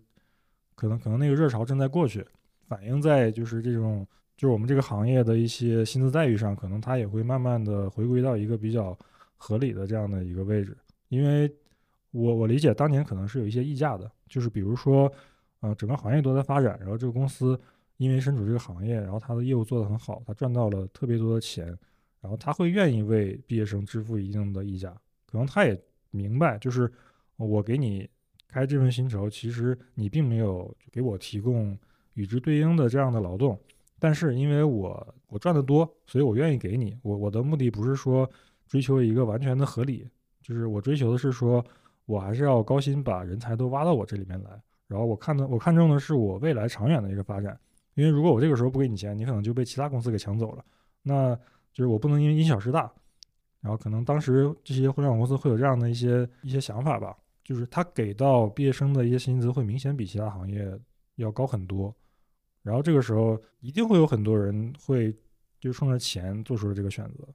[0.80, 2.26] 可能可能那个热潮正在过去，
[2.70, 8.98] 反映在就是这种就是我们这个行业的一些薪资待遇上，可能它也会慢慢的回归到一个比较
[9.36, 10.78] 合理的这样的一个位置。
[11.10, 11.54] 因为
[12.12, 15.12] 我我理解当年可能是有一些溢价的，就是比如说，
[15.60, 17.60] 呃，整个行业都在发展，然后这个公司
[17.98, 21.68] 因为身处这个行业，然后它的业务做得很好，它赚到了特别多的钱，
[22.22, 25.78] 然后他会愿意为毕业生支付一定的溢价，可能他也
[26.12, 26.90] 明白，就是
[27.36, 28.10] 我给你
[28.52, 31.78] 开这份薪酬，其实你并没有给我提供
[32.16, 33.58] 与之对应的这样的劳动，
[34.00, 36.98] 但是因为我我赚得多，所以我愿意给你。
[37.04, 38.30] 我我的目的不是说
[38.68, 40.10] 追求一个完全的合理，
[40.42, 41.64] 就是我追求的是说，
[42.06, 44.50] 我还是要高薪把人才都挖到我这里面来，
[44.88, 47.58] 然后我看的我看重的是我未来长远的一个发展。
[47.94, 50.66] 因为如果我这个时候不给你钱，你可能就被其他公司给抢走了，
[51.04, 51.36] 那
[51.72, 52.92] 就是我不能因为因小失大。
[53.62, 57.18] 然后可能当时这些互联网公司会有这样的一些一些想法吧，
[57.50, 60.72] 就是他给到毕业生的一些薪资会明显比其他行业
[61.16, 61.92] 要高很多，
[62.62, 65.12] 然后这个时候一定会有很多人会
[65.60, 67.28] 就冲着钱做出了这个选择。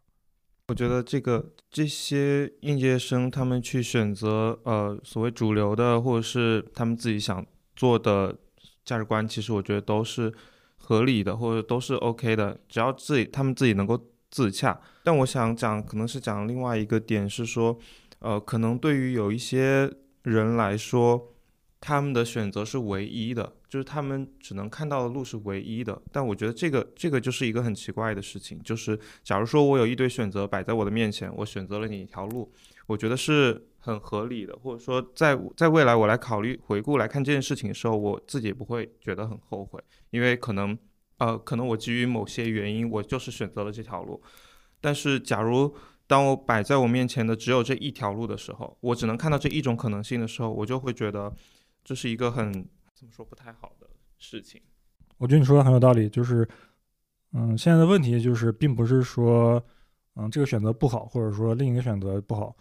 [0.69, 8.39] 我觉得这个这些应届生他们去选择呃所谓主流的或者是他们自己想做的
[8.85, 10.33] 价值观，其实我觉得都是
[10.77, 14.01] 合理的或者都是 OK 的，只要自己他们自己能够
[14.31, 14.81] 自洽。
[15.03, 17.77] 但我想讲可能是讲另外一个点是说，
[18.21, 19.93] 呃，可能对于有一些
[20.25, 21.33] 人来说，
[21.81, 26.01] 他们的选择是唯一的，就是他们只能看到的路是唯一的。
[26.11, 32.51] 但我觉得这个这个就是一个很奇怪的事情，就是假如说我有一堆选择摆在我的面前，我选择了你一条路，
[32.87, 39.79] 我觉得是很合理的，或者说在在未来我来考虑回顾来看这件事情的时候，我自己也不会觉得很后悔，
[40.11, 40.77] 因为可能
[41.19, 44.23] 呃可能我基于某些原因，我就是选择了这条路。
[44.81, 45.75] 但是假如
[46.07, 51.35] 当我摆在我面前的只有这一条路的时候，我只能看到这一种可能性的时候，我就会觉得
[51.83, 52.53] 这是一个很
[52.95, 53.89] 怎么说不太好的
[54.19, 54.61] 事情。
[55.17, 56.47] 我觉得你说的很有道理，就是，
[57.33, 59.65] 嗯，现在的问题就是，并不是说，
[60.17, 62.55] 嗯，这个选择不好，或者说另一个选择不好，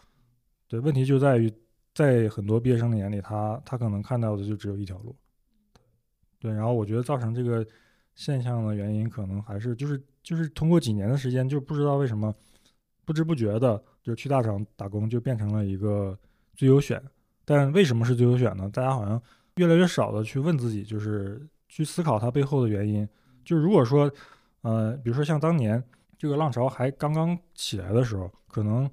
[0.67, 1.51] 对，问题就在于，
[1.93, 5.15] 在很多毕业生的眼里，他他可能看到的就只有一条路，
[6.39, 7.65] 对，然后我觉得造成这个
[8.15, 12.34] 现象的原因，可能还是就是就是通过几年的时间，就不知道为什么，
[13.05, 16.17] 不知不觉的就去大厂打工就变成了一个
[16.55, 17.01] 最优选，
[17.45, 18.69] 但为什么是最优选呢？
[18.71, 19.21] 大家好像
[19.55, 23.07] 越来越少的去问自己，就是去思考它背后的原因。
[23.43, 24.11] 就如果说，
[24.61, 25.83] 呃，比如说像当年
[26.17, 28.89] 这个浪潮还刚刚起来的时候，可能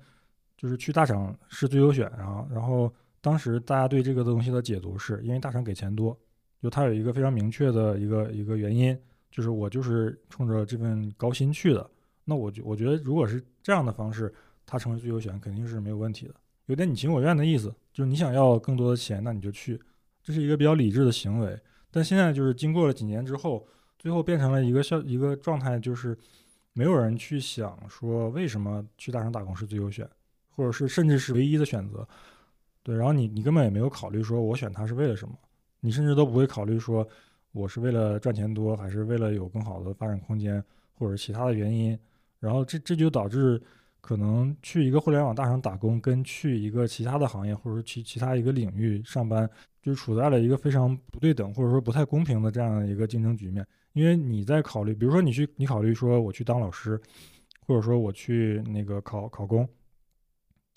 [0.56, 6.18] 就是去大厂是最优选，然后然后当时大家对这个东西的解读是因为大厂给钱多，
[6.60, 8.98] 就它有一个非常明确的一个一个原因，
[9.30, 11.88] 就是我就是冲着这份高薪去的。
[12.30, 14.32] 那我觉我觉得如果是这样的方式，
[14.64, 16.34] 它成为最优选肯定是没有问题的，
[16.66, 19.80] 有点你情我愿的意思，就是你想要更多的钱，那你就去，
[20.22, 21.58] 这是一个比较理智的行为。
[21.90, 23.66] 但现在就是经过了几年之后，
[23.98, 26.16] 最后变成了一个效一个状态，就是
[26.72, 30.08] 没有人去想说为什么去大厂打工是最优选，
[30.50, 32.06] 或者是甚至是唯一的选择。
[32.84, 35.34] 对，然后你你根本也没有考虑说我选它是为了什么，
[35.80, 37.06] 你甚至都不会考虑说
[37.50, 40.62] 我是为了赚钱多，还是为了有更好的发展空间，
[40.94, 41.98] 或者其他的原因。
[42.40, 43.62] 然后这这就导致
[44.00, 49.48] 可能去一个互联网大厂打工，跟去一个其他的行业或者说其其他一个领域上班，
[49.82, 53.64] 就处在了一个非常不对等或者说不太公平的这样的一个竞争局面。
[53.92, 56.98] 因为你在考虑，比如说你去你考虑说我去当老师，
[57.66, 59.68] 或者说我去那个考考公，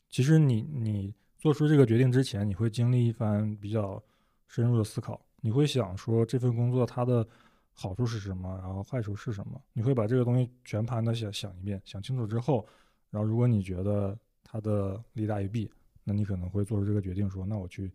[0.09, 4.01] 其实你你做出这个决定之前，你会经历一番比较
[4.47, 7.25] 深入的思考，你会想说这份工作它的
[7.73, 12.65] 好处是什么，然后坏处是什么，你会把这个东西全盘的想想一遍，想清楚之后，
[13.09, 15.69] 然后如果你觉得它的利大于弊，
[16.03, 17.91] 那你可能会做出这个决定说，那我去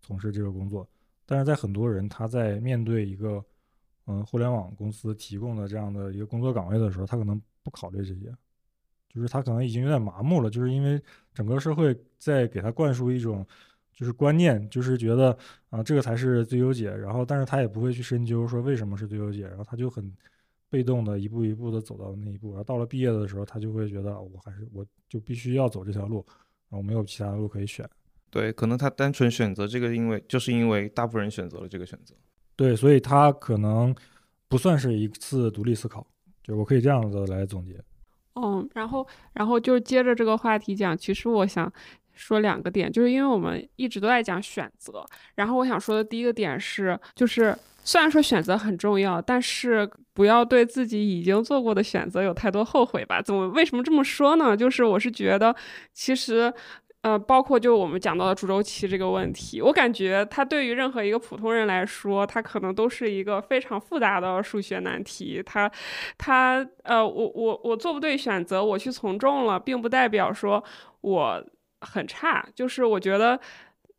[0.00, 0.86] 从事这个工作。
[1.24, 3.42] 但是在很多人他在面对一个
[4.06, 8.34] 嗯互联网公司提供的这样的一个工作岗位的时候，他可能不考虑这些，
[9.08, 11.00] 就是他可能已经有点麻木了，就是因为
[11.32, 13.46] 整个社会在给他灌输一种
[13.94, 15.36] 就是观念，就是觉得
[15.70, 20.12] 啊这个才是最优解，然后但是他也不会去深究说为什么是最优解，然后他就很
[20.70, 26.24] 被动的一步一步的走到那一步，然后到了毕业的时候，他就会觉得我还是我就必须要走这条路，
[26.70, 27.88] 然后没有其他的路可以选。
[28.30, 32.14] 对，可能他单纯选择这个，因为就是因为大部分人选择了这个选择。
[32.56, 33.94] 对，所以他可能
[34.48, 36.06] 不算是一次独立思考，
[36.42, 37.78] 就我可以这样子来总结。
[38.34, 41.70] 嗯，然后，然后就接着这个话题讲，其实我想
[42.14, 45.04] 说两个点，就是因为我们一直都在讲选择，
[45.34, 53.20] 然后我想说的第一个点是，就是虽然说选择很重要，但是不要对自己已经做过的选择有太多后悔吧。
[53.20, 54.56] 怎么为什么这么说呢？
[54.56, 55.54] 就是我是觉得，
[55.92, 56.52] 其实。
[57.02, 65.42] 呃，包括就我们讲到的主周期这个问题，我感觉它对于任何一个普通人来说，它可能都是一个非常复杂的数学难题。
[65.44, 65.68] 它，
[66.16, 70.62] 它，呃，我我我做不对选择，我去从众了，并不代表说
[71.00, 71.44] 我
[71.82, 72.44] 很差。
[72.54, 73.38] 就是我觉得。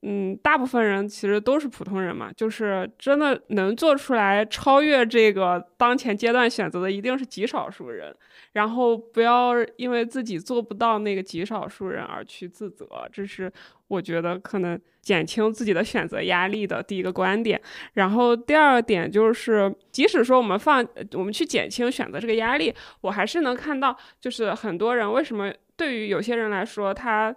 [0.05, 8.13] 嗯，大部分人其实都是普通人嘛，就是真的能做出来超越这个当前阶段选择的，一定是极少数人。
[8.51, 13.49] 然后不要因为自己做不到那个极少数人而去自责，这是
[13.87, 17.61] 我觉得可能减轻自己的选择压力的第一个观点。
[17.93, 27.33] 然后第二点就是，即使说我们放我们去减轻选择这个压力，我还是能看到，就是很多人为什么对于有些人来说他。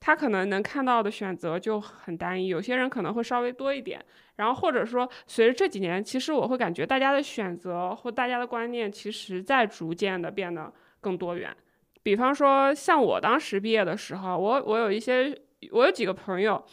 [0.00, 4.02] 他可能能看到的选择就很单一，有些人可能会稍微多一点。
[4.36, 11.54] 然后或者说，随着这几年，其实我会感觉大家的选择或大家的观念，其实在逐渐的变得更多元。
[12.02, 15.38] 比方说，像我当时毕业的时候，我我有一些，
[15.70, 16.64] 我有几个朋友，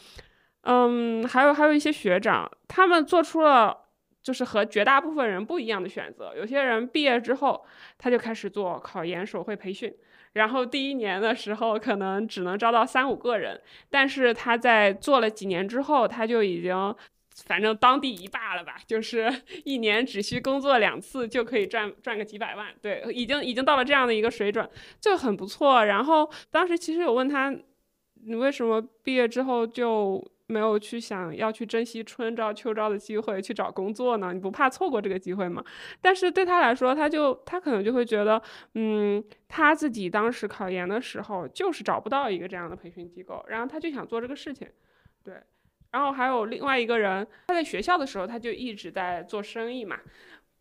[0.62, 3.76] 嗯，还有还有一些学长，他们做出了
[4.22, 6.34] 就是和绝大部分人不一样的选择。
[6.34, 7.62] 有些人毕业之后，
[7.98, 9.94] 他就开始做考研手绘培训。
[10.32, 13.60] 然后第一年的时候，可能只能招到三五个人，
[13.90, 16.94] 但是他在做了几年之后，他就已经，
[17.46, 19.32] 反正当地一霸了吧，就是
[19.64, 24.68] 一年只需工作两次就可以赚赚个几百万，对，已经已经到了这样的一个水准，
[25.00, 25.84] 就很不错。
[25.84, 27.54] 然后当时其实有问他，
[28.24, 30.24] 你为什么毕业之后就？
[30.50, 34.32] 没有去想要去珍惜春招秋招的机会去找工作呢？
[34.32, 35.62] 你不怕错过这个机会吗？
[36.00, 38.40] 但是对他来说，他就他可能就会觉得，
[38.74, 44.66] 嗯，他自己当时考研的时候就是找不到一个这样的培训机构，然后他就想做这个事情，
[45.22, 45.34] 对。
[45.90, 49.98] 然后还有另外一个人，他在学校的时候他就一直在做生意嘛，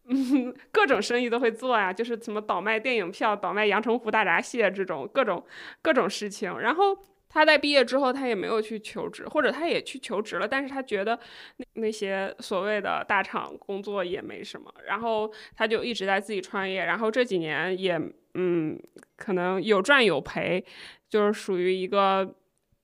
[0.04, 5.46] 嗯，各种生意都会做呀，就是什么倒卖电影票、倒卖阳澄湖大闸蟹这种各种
[5.82, 6.98] 各种事情，然后。
[7.38, 11.20] 他在毕业之后，他也没有去求职，或者他也去求职了，但是他觉得
[11.58, 18.02] 那那些所谓的大厂工作也没什么，然后他就一直在自己创业，然后这几年也
[18.34, 18.76] 嗯，
[19.16, 20.66] 可能有赚有赔，
[21.08, 22.34] 就是属于一个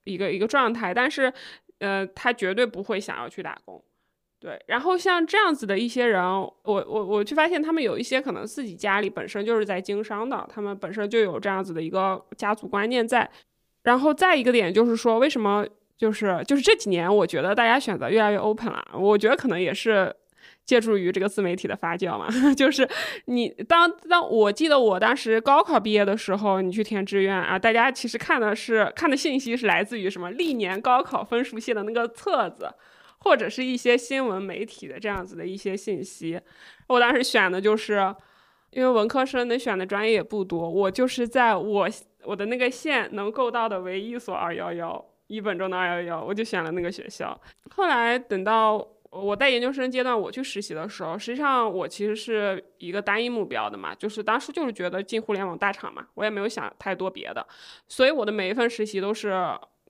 [0.03, 1.33] 一个一个状态，但是
[1.79, 3.83] 呃，他绝对不会想要去打工，
[4.39, 4.63] 对。
[4.67, 13.27] 然后像这样子的一些人，我我我去发现他们有一些可能自己家里本身就是在经商的，他们本身就有这样子的一个家族观念在。
[13.84, 15.65] 然后再一个点就是说，为什么
[15.97, 18.84] 就是就是这几年，我觉得大家选择越来越 open 了。
[18.93, 20.13] 我觉得可能也是
[20.65, 22.27] 借助于这个自媒体的发酵嘛。
[22.55, 22.88] 就是
[23.25, 32.69] 你当当我记得我当时高考毕业的时候，你去填志愿啊，大家其实看的是看的信息是来自于什么历年高考分数线的那个册子，
[33.19, 36.39] 或者是一些新闻媒体的这样子的一些信息。
[36.88, 38.15] 我当时选的就是，
[38.71, 41.89] 因为文科生能选的专业也不多，我就是在我。
[42.26, 47.39] 我的那个县能够到的唯一一所二幺幺，一本中的二幺幺，我就选了那个学校。
[47.71, 57.45] 后来等到我在研究生阶段我去实习的时候，实际上我其实是一个单一目标的嘛，就是当时就是觉得进互联网大厂嘛，我也没有想太多别的，
[57.88, 59.32] 所以我的每一份实习都是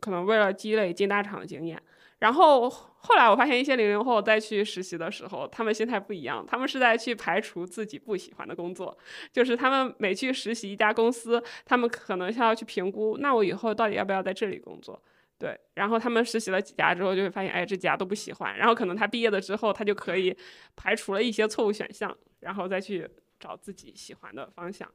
[0.01, 1.81] 可能为了积累进大厂的经验，
[2.23, 2.71] 然后。
[3.05, 8.97] 后来我发现一些零零后再去实习的时候，他们心态不一样，他们是在去排除自己不喜欢的工作，
[9.33, 14.97] 就是他们每去实习一家公司，他们可能要去评估，那我以后到底要不要在这里工作？
[15.37, 20.33] 对，然后他们实习了几家之后，就会发现，哎，这家都不喜欢，然后可能他毕业了之后，他就可以
[20.77, 22.09] 排除了一些错误选项，
[22.39, 23.05] 然后再去
[23.37, 24.87] 找自己喜欢的方向。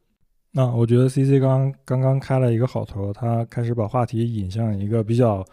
[0.53, 5.45] 那我觉得 C C 刚刚刚开了一个好头，他开始把话题引向一个比较。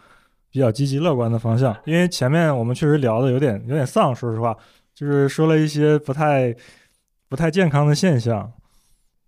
[0.56, 4.56] 比较积极乐观的方向，因为前面我们确实聊的有点有点丧，说实话，
[4.94, 6.56] 就是说了一些不太
[7.28, 8.50] 不太健康的现象。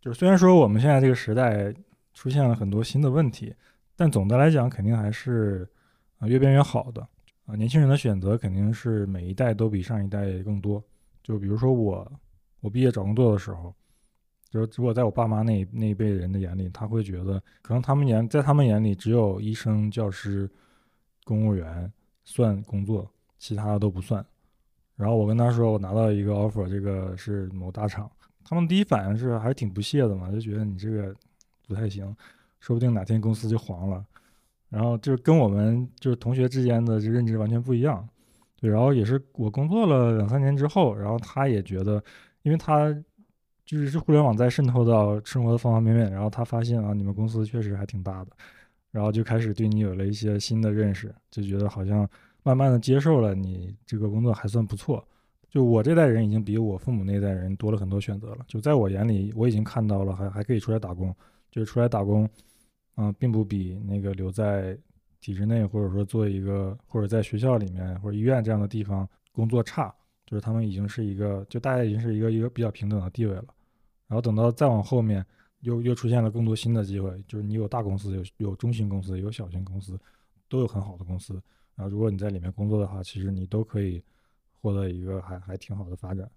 [0.01, 1.71] 就是虽然说我们现在这个时代
[2.15, 3.55] 出现了很多新的问题，
[3.95, 5.69] 但总的来讲肯定还是
[6.17, 7.07] 啊越变越好的
[7.45, 7.55] 啊。
[7.55, 10.83] 年轻人的选择肯定是每一代都比上一代更多。
[11.23, 12.11] 就比如说我
[12.61, 13.75] 我毕业找工作的时候，
[14.49, 20.49] 就是如果在我爸妈那那一辈人的眼里，他会觉得可能他们眼在他们眼里只有医生、教师。
[21.29, 21.93] 公务员
[22.25, 23.07] 算工作，
[23.39, 24.25] 其他的都不算。
[24.97, 28.11] 然后我跟他说，我拿到一个 offer，这个是某大厂。
[28.43, 31.15] 他们第一反应是还是挺不屑的嘛，就觉得你这个
[31.67, 32.17] 不太行，
[32.61, 34.03] 说不定哪天公司就黄了。
[34.71, 38.09] 然后就是跟我们就是同学之间的认知完全不一样。
[38.57, 42.03] 对，然后也是我工作了两三年之后，然后他也觉得，
[42.43, 42.91] 因为他
[43.65, 48.31] 就是互联网在渗透到生活的方方面面，然后他发现啊，你们公司确实还挺大的。
[48.91, 52.09] 然后就开始对你有了一些新的认识，就觉得好像
[52.43, 55.07] 慢慢的接受了你这个工作还算不错。
[55.51, 58.45] 就我这代人已经比我父母那代人多了很多选择了。
[58.47, 61.15] 就在我眼里，我已经看到了还还可以出来打工，
[61.51, 62.29] 就是出来打工，
[62.97, 64.77] 嗯、并不比那个留在
[65.21, 69.95] 体制内或者说做一个或者在学校里面或者医院这样的地方工作差。
[70.27, 73.45] 就是他们已经是一个，就大家已经是一个一个比较平等的地位了。
[74.07, 75.25] 然后等到再往后面，
[75.61, 79.99] 又又出现了更多新的机会，就是你有大公司，有有中型公司，有小型公司，
[80.49, 81.35] 都有很好的公司。
[81.75, 84.03] 然后如果你在里面工作的话，其实你都可以
[84.61, 86.29] 获得一个还还挺好的发展。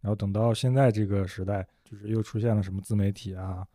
[0.00, 3.66] 然后等到现在这个时代，就是又出现了什么自媒体啊，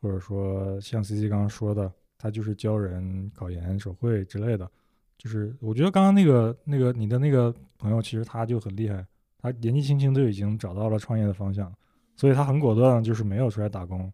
[0.00, 4.70] 或者说像 C C 刚刚说的，他就是教人考研、手绘之类的。
[5.18, 9.06] 就是我觉得刚刚那个那个你的那个朋友，其实他就很厉害，
[9.38, 11.72] 他年纪轻轻就已经找到了创业的方向，
[12.16, 14.12] 所以他很果断，就是没有出来打工。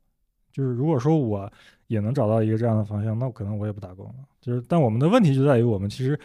[0.60, 1.50] 就是如果说我
[1.86, 4.14] 也能找到一个这样的方向，那可能我也不打工了。
[4.42, 6.20] 就是，但我们的问题就在于我们其实，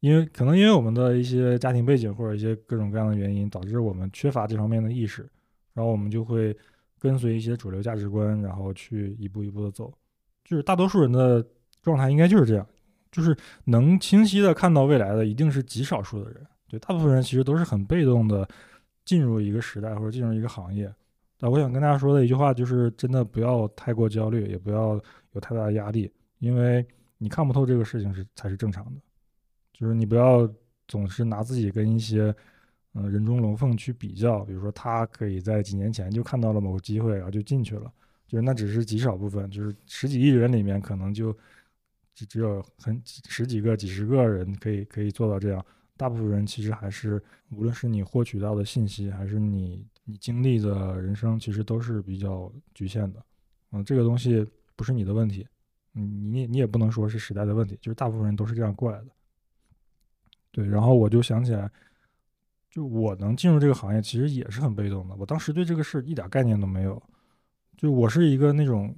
[0.00, 5.26] 因为可能因为我们的一些家庭背景或者一些各种各样的原因，导致我们缺乏这方面的意识，
[5.72, 6.54] 然后我们就会
[6.98, 9.90] 跟随一些主流价值观，然后去一步一步的走。
[10.44, 11.42] 就是大多数人的
[11.82, 12.66] 状态应该就是这样，
[13.10, 13.34] 就是
[13.64, 16.46] 能清晰的看到未来的一定是极少数的人。
[16.68, 18.46] 对，大部分人其实都是很被动的
[19.06, 20.92] 进入一个时代或者进入一个行业。
[21.40, 25.00] 那我想跟大家说的一句话就是：真的不要太过焦虑，也不要
[25.32, 26.84] 有太大的压力，因为
[27.16, 29.00] 你看不透这个事情是才是正常的。
[29.72, 30.52] 就是你不要
[30.88, 32.34] 总是拿自己跟一些
[32.94, 37.92] 嗯、呃人中龙凤去比较，比如说他可以在几年前就看到了某个机会，然后就进去了，
[38.26, 41.32] 就是那只是极少部分，就是十几亿人里面可能就
[42.14, 45.64] 只只有很十几个、几十个人可以可以做到这样。
[45.96, 53.22] 大部分人其实还是，无论是你获取到的信息，还是你你经历的人生，其实都是比较局限的。
[53.72, 54.42] 嗯，这个东西
[54.74, 55.46] 不是你的问题，
[55.92, 59.08] 嗯，你你也不能说是时代的问题，就是大部分人都是这样过来的。
[60.50, 61.70] 对，然后我就想起来，
[62.70, 65.14] 就我能进入这个行业，其实也是很被动的。
[65.16, 67.02] 我当时对这个事一点概念都没有，
[67.76, 68.96] 就我是一个那种，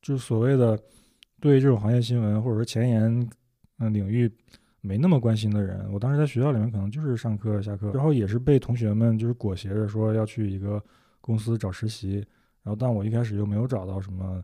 [0.00, 0.80] 就是所谓的
[1.40, 3.30] 对这种行业新闻或者说前沿
[3.78, 4.30] 嗯领域
[4.88, 5.92] 没那么关心的人。
[5.92, 10.82] 我当时在学校里面可能就是上课下课，然后也是被同学们就是裹挟着说要去一个
[11.20, 12.26] 公司找实习，
[12.62, 14.42] 然后但我一开始又没有找到什么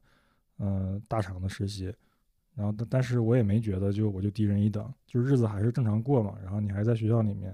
[0.58, 1.90] 嗯、呃大厂的实习。
[2.54, 6.36] 然后但但是我也没觉得就我就低人一等，就日子还是正常过嘛。
[6.42, 7.48] 然后你还在学校里面，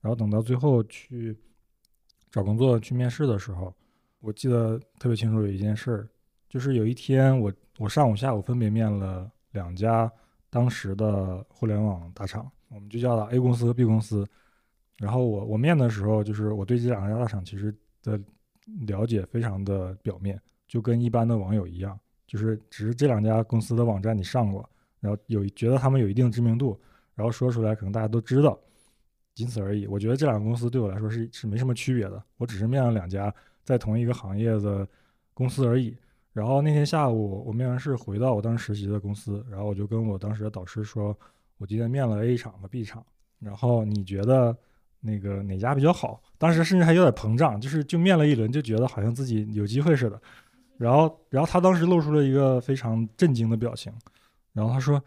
[0.00, 1.36] 然后等到最后去
[2.30, 3.72] 找工作去面试的时候，
[4.18, 6.08] 我记得特别清楚有一件事儿，
[6.48, 10.10] 就是有一天我我上午下午分别面了两家
[10.50, 14.26] 当时的互联网大厂，我们就叫它 A 公司和 B 公司。
[14.98, 18.20] 然后我我面的时候，就是我对这两家大厂其实的
[18.86, 20.38] 了解非常的表面，
[20.68, 21.98] 就跟一般的网友一样。
[22.26, 24.68] 就是只是这两家公司的网站你上过，
[25.00, 26.78] 然后有觉得他们有一定知名度，
[27.14, 28.56] 然后说出来可能大家都知道，
[29.34, 29.86] 仅此而已。
[29.86, 33.34] 我觉得这两个公司对我来说是是没什么区别的，我只是面了两家
[33.64, 34.86] 在同一个行业的
[35.34, 35.96] 公司而已。
[36.32, 41.16] 然后那天下午我面完试回到我当时实习的公司，然后我就跟我当时的导师说，
[41.58, 43.04] 我今天面了 A 厂和 B 厂，
[43.40, 44.56] 然后你觉得
[45.00, 46.22] 那个哪家比较好？
[46.38, 50.20] 当时甚至还有点膨胀，就是就面了一轮就觉得好像自己有机会似的。
[50.78, 53.92] 然后，然后他当时露出了一个非常震惊的表情，
[54.54, 55.02] 然后他说：“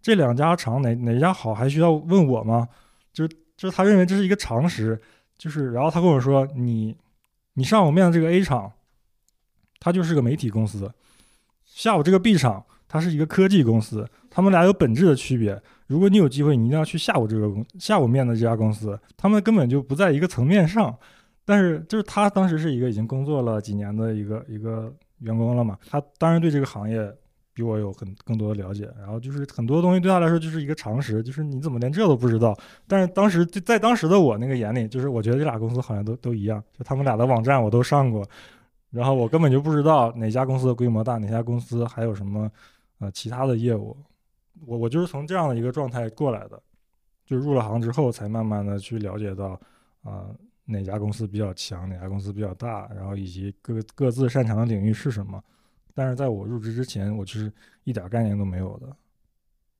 [0.00, 2.68] 这两家厂哪哪家好还需要问我吗？”
[3.12, 5.00] 就是就是他认为这是一个常识，
[5.36, 6.96] 就是然后他跟我说：“你
[7.54, 8.72] 你上午面的这个 A 厂，
[9.80, 10.86] 它就是个媒体公司；
[11.64, 15.60] 下午这个 B 厂，它是一个科技公司，他们俩有本质的区别。
[15.86, 20.96] 如果你有机会，你一定要去下午这个公下午面的这家公司，他们根本就不在一个层面上。
[21.44, 27.10] 但是就是他当时是一个已经工作了几年的一个一个。”员工了嘛，他当然对这个行业
[27.54, 32.54] 比我有很更多的了解，然后就是很多东西对他来说就是一个常识，就是你怎么连这都不知道？
[32.86, 38.28] 但是当时就在当时的我那个眼里，就是我觉得这俩公司好像都都一样，就他们俩的网站我都上过，
[38.90, 42.50] 然后我根本就不知道哪家公司的规模大，哪家公司还有什么
[42.98, 43.96] 呃其他的业务，
[44.64, 46.62] 我我就是从这样的一个状态过来的，
[47.24, 49.60] 就入了行之后才慢慢的去了解到
[50.02, 50.26] 啊。
[50.68, 55.40] 哪家公司比较强，哪家公司比较大，然后以及各各自擅长的领域是什么？
[55.94, 57.52] 但是在我入职之前，我其实
[57.84, 58.88] 一点概念都没有的。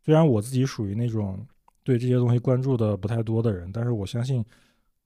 [0.05, 1.45] 虽然我自己属于那种
[1.83, 4.45] 对这些东西关注的不太多的人，但是我相信，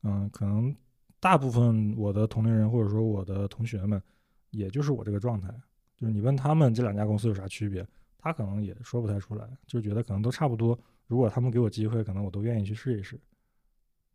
[0.03, 0.77] 嗯，可能
[1.21, 4.03] 大部分我的同龄人或者说我的同学们，
[4.51, 5.49] 也就是我这个状态。
[5.97, 7.87] 就是你问他们这两家公司有啥区别，
[8.19, 10.79] 他可能也说不太出来，就觉得可能都差不多。
[11.07, 13.21] 如果他们给我机会，可能我都愿意去试一试。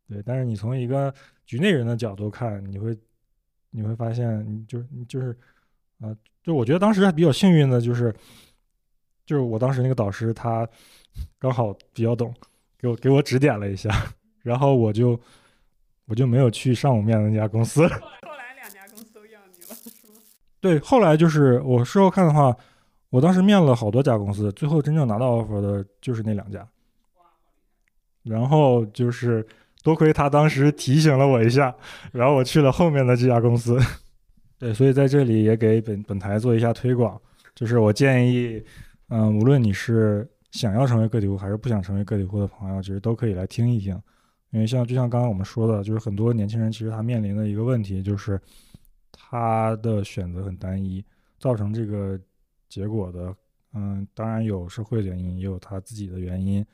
[0.08, 1.14] 对，但是你从一个
[1.45, 2.97] 局内人的角度看，你会
[3.70, 5.38] 你会发现，就你就是
[5.99, 8.14] 啊、就我觉得当时还比较幸运的，就是
[9.26, 10.68] 就是我当时那个导师他
[11.39, 12.34] 刚好比较懂，
[12.78, 13.89] 给我给我指点了一下，
[14.43, 15.20] 然后我就
[16.06, 17.82] 我就没有去上午面的那家公司。
[17.88, 17.88] 后
[18.38, 20.14] 来两家公司都要你了，是吗？
[20.62, 22.56] 对，后来就是我事后看的话，
[23.10, 26.68] 我当时面了好多家公司，最后真正拿到 offer 的就是那两家。
[28.24, 29.45] 然后就是
[29.84, 31.76] 多亏他当时提醒了我一下，
[32.12, 33.80] 然后我去了后面的这家公司。
[34.58, 37.22] 对，所以在这里也给本本台做一下推广，
[37.53, 38.60] 就是我建议，
[39.10, 43.95] 嗯、无论你是想要成为个体户还是不想成为个体户的朋友，其实都可以来听一听，
[44.56, 48.39] 因为像就像刚刚我们说的，就是很多年轻人其实他面临的一个问题就是
[49.12, 51.03] 他的选择很单一，
[51.38, 52.18] 造成这个
[52.70, 53.36] 结果的，
[53.74, 56.66] 嗯，当然有社会原因，也有他自己的原因，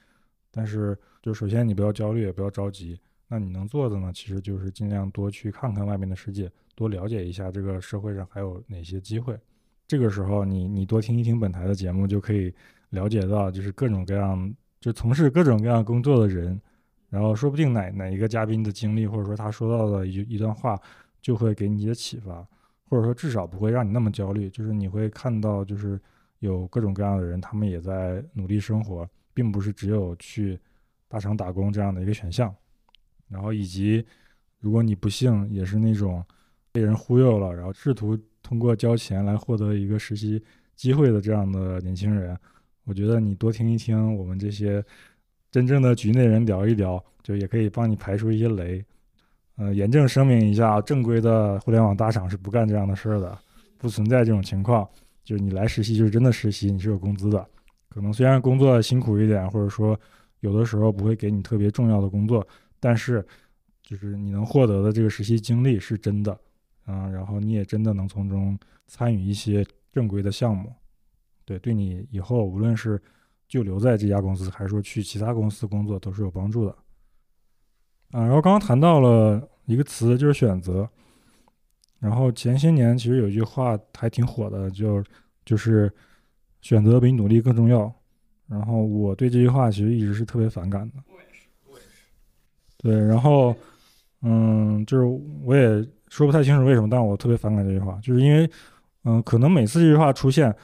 [0.51, 2.99] 但是就首先你不要焦虑，也不要着急。
[3.27, 9.36] 那你能做的呢，其实就是尽量多去看看外面的世界，多了解一下这个社会上还有哪些机会。
[9.88, 12.53] 这个时候你，你多听一听本台的节目，就可以
[12.91, 16.61] 了解到，就是各种各样，就从事各种各样工作的人，
[17.12, 20.82] 然后说不定哪哪一个嘉宾的经历，或者说他说到的一一段话，
[21.22, 22.47] 就会给你一些启发，
[22.89, 24.49] 或者说至少不会让你那么焦虑。
[24.49, 25.99] 就是你会看到，就是
[26.39, 30.57] 有各种各样的人，他们也在努力生活，并不是只有去
[31.09, 32.55] 大厂打工这样的一个选项。
[33.28, 34.05] 然后以及，
[34.59, 36.26] 如果你不幸也是那种
[36.72, 40.41] 被人忽悠了，然后试图通过交钱来获得一个实习
[40.78, 42.38] 机会的这样的年轻人，
[42.86, 44.84] 我觉得你多听一听我们这些
[45.51, 48.83] 真正的局内人聊一聊，就也可以帮你排除一些雷。
[49.57, 53.37] 呃，严正声明一下，正规的互联网大厂是不干这样的事儿的，
[53.77, 54.87] 不存在这种情况。
[55.23, 57.45] 就是你来实习就是真的实习，你是有工资的。
[57.89, 59.99] 可能虽然工作辛苦一点，或者说
[60.39, 62.47] 有的时候不会给你特别重要的工作。
[62.79, 63.23] 但是，
[63.83, 66.35] 就是你能获得的这个实习经历是真的，
[66.87, 70.73] 嗯，然后你也真的能从中参与一些正规的项目，
[71.45, 72.99] 对，对你以后无论是
[73.51, 76.71] 就留在这家公司，还是说去其他公司工作，都是有帮助的。
[78.11, 80.89] 啊，然后刚刚谈到了一个词，就是选择。
[81.99, 85.03] 然后前些年其实有一句话还挺火的，就
[85.43, 85.91] 就是
[86.61, 87.93] 选择比努力更重要。
[88.47, 90.95] 然后我对这句话其实一直是特别反感的。
[92.77, 93.53] 对，然后，
[94.21, 95.03] 嗯，就是
[95.43, 98.49] 我也说不太清楚为什么，但我特别反感这句话，就是因为，
[99.03, 100.55] 嗯，可能每次这句话出现，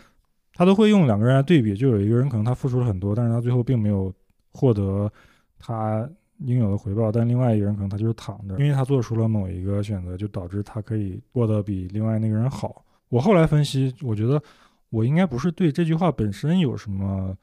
[0.58, 4.12] 他都会用两个人来对比，就有一个人可能他付出了很多，但是他最后并没有
[4.52, 5.12] 获得
[5.60, 12.84] 他应有的回报，但另外一个人可能他就是躺着，因为他做出了某一个选择，就导致他可以过得比另外那个人好。
[13.10, 14.42] 我后来分析，我觉得
[14.90, 17.38] 我应该不是对这句话本身有什么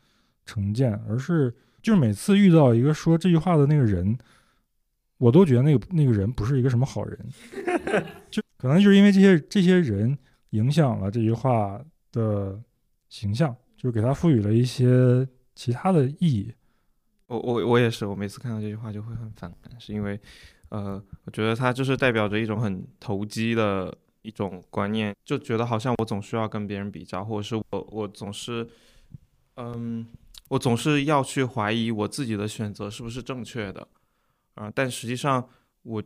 [0.44, 4.18] 成见，而是就是每次遇到一个说这句话的那个人。
[5.16, 7.18] 我都觉得那个那个人不是一个什么好人，
[8.30, 10.18] 就可能就是因为这些这些人
[10.50, 12.60] 影响了这句话的
[13.08, 16.52] 形象，就是给他赋予了一些其他的意义。
[17.26, 20.20] 我我我也是，我每次看到这句话就会很反感，是因为，
[20.68, 28.68] 呃，我觉得它就是代表着一种很投机的一种观念，就觉得好像我总需要跟别人比较，或者是我我总是，
[29.56, 30.06] 嗯，
[30.48, 33.88] 我总是要去怀疑我自己的选择是不是正确的。
[34.54, 35.48] 啊，但实际上
[35.82, 36.02] 我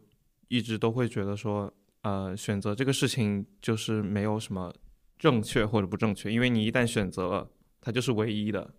[0.49, 1.71] 一直都会觉得说，
[2.03, 4.73] 呃，选择这个事情就是没有什么
[5.19, 7.51] 正确或者不正确，因为你一旦选择了，
[7.81, 8.73] 它就是唯一的，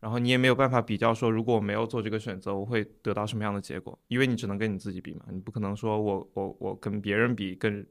[0.00, 7.86] 然后你也没有办法比较说，如果我没有做这个选择，我会得到什么样的结果，因为你只能跟你自己比嘛，你不可能说我我我跟别人比，跟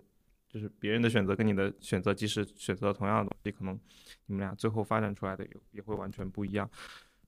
[0.50, 3.80] 就是别人的选择跟你的选择，即使选择同样的东西，可能
[4.26, 6.70] 你们俩最后发展出来的也也会完全不一样，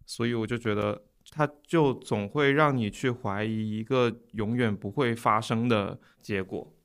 [0.06, 1.02] 所以我就觉得。
[1.32, 6.76] 它就总会让你去怀疑一个永远不会发生的结果，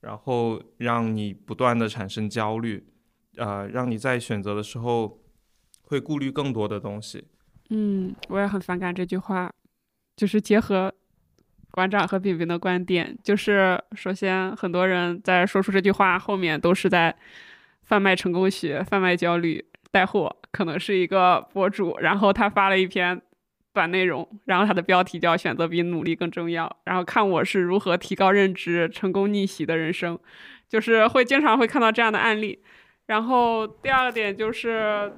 [0.00, 2.82] 然后让你不断的产生焦虑，
[3.36, 5.20] 呃，让你在选择的时候
[5.82, 7.24] 会顾虑更多的东西。
[7.70, 9.50] 嗯，我也很反感这句话，
[10.16, 10.92] 就是结合
[11.70, 17.14] 馆长和饼饼的观点，就是首先很多人在说出这句话后面都是在
[17.82, 23.20] 贩卖成功学、贩卖焦虑、带货，可能是一个博主，然后他发了一篇。
[23.74, 30.18] 短内容，然后他的标题叫“选择比努力更重要”，然后看我是如何提高认知、成功逆袭的人生，
[30.68, 32.62] 就是会经常会看到这样的案例。
[33.06, 35.12] 然后第二个点就是，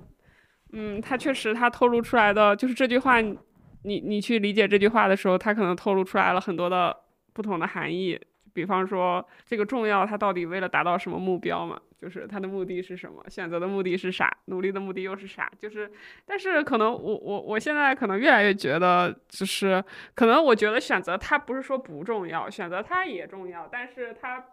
[0.72, 3.37] 嗯，他确实他透露出来的就是这句话，你
[3.82, 6.97] 你去理解这句话的时候，他可能透露出来了很多的
[7.32, 8.20] 不同的含义。
[8.53, 11.76] 比方说，这个重要，它到底为了达到什么目标嘛？
[12.01, 13.20] 就是它的目的是什么？
[13.28, 14.32] 选择的目的是啥？
[14.45, 15.51] 努力的目的又是啥？
[15.59, 15.91] 就是，
[16.24, 19.82] 但是可能我我我现在可能越来越觉得，就是
[20.14, 24.45] 可能我觉得选择它不是说不重要，选择它也重要，但是它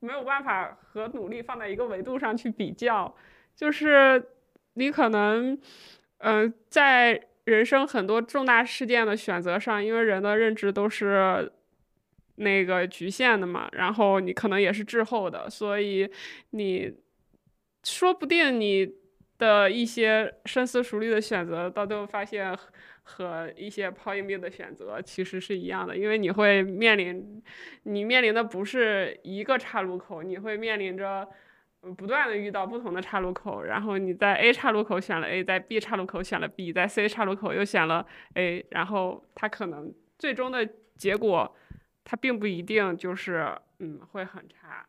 [0.00, 3.14] 没有办法和努力放在一个维度上去比较。
[3.54, 4.22] 就是
[4.74, 5.58] 你可能，
[6.18, 11.50] 嗯、在人生很多重大事件的选择上，因为人的认知都是
[12.36, 16.10] 那个局限的嘛，然后你可能也是滞后的，所以
[16.50, 16.94] 你
[17.82, 18.94] 说不定你
[19.36, 22.56] 的一些深思熟虑的选择，到最后发现
[23.16, 27.42] 和一些抛硬币的选择其实是一样的，因为你会面临，
[27.84, 31.28] 你面临的不是一个岔路口，你会面临着。
[31.96, 41.56] 不断的遇到不同的岔路口，然后你在 A 岔路口选了 A，在 B 岔路口选了 B，在 C 岔路口又选了 A，然后它可能最终的结果，
[42.04, 44.86] 它并不一定就是嗯会很差。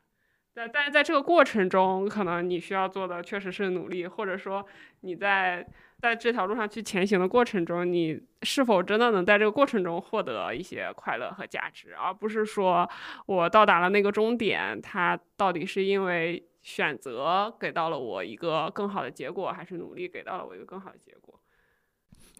[0.53, 4.67] 但但是在这个过程中，可能你需要做的确实是努力，或者说
[4.99, 5.65] 你在
[6.01, 12.89] 在这条路上去前行的过程中，你是否真的能在这个过程中获得一些快乐和价值，而不是说
[13.27, 21.39] 我到达了那个终点，它到底是因为选择给到了我一个更好的结果，还是努力给到了我一个更好的结果？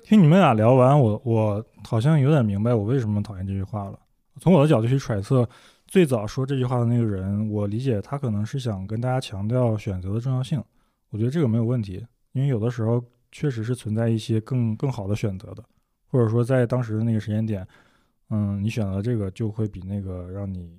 [0.03, 3.99] 听你们俩聊完，我我好像有点明白我为什么讨厌这句话了。
[4.39, 5.47] 从我的角度去揣测，
[5.86, 10.64] 最早说这句话的那个人，我理解他可能是想跟大家强调选择的重要性。
[11.12, 15.63] 我觉得这个没有问题，因为有的时候确实是存在一些更更好的选择的，
[16.07, 17.67] 或者说在当时的那个时间点，
[18.29, 20.77] 嗯，你选择这个就会比那个让你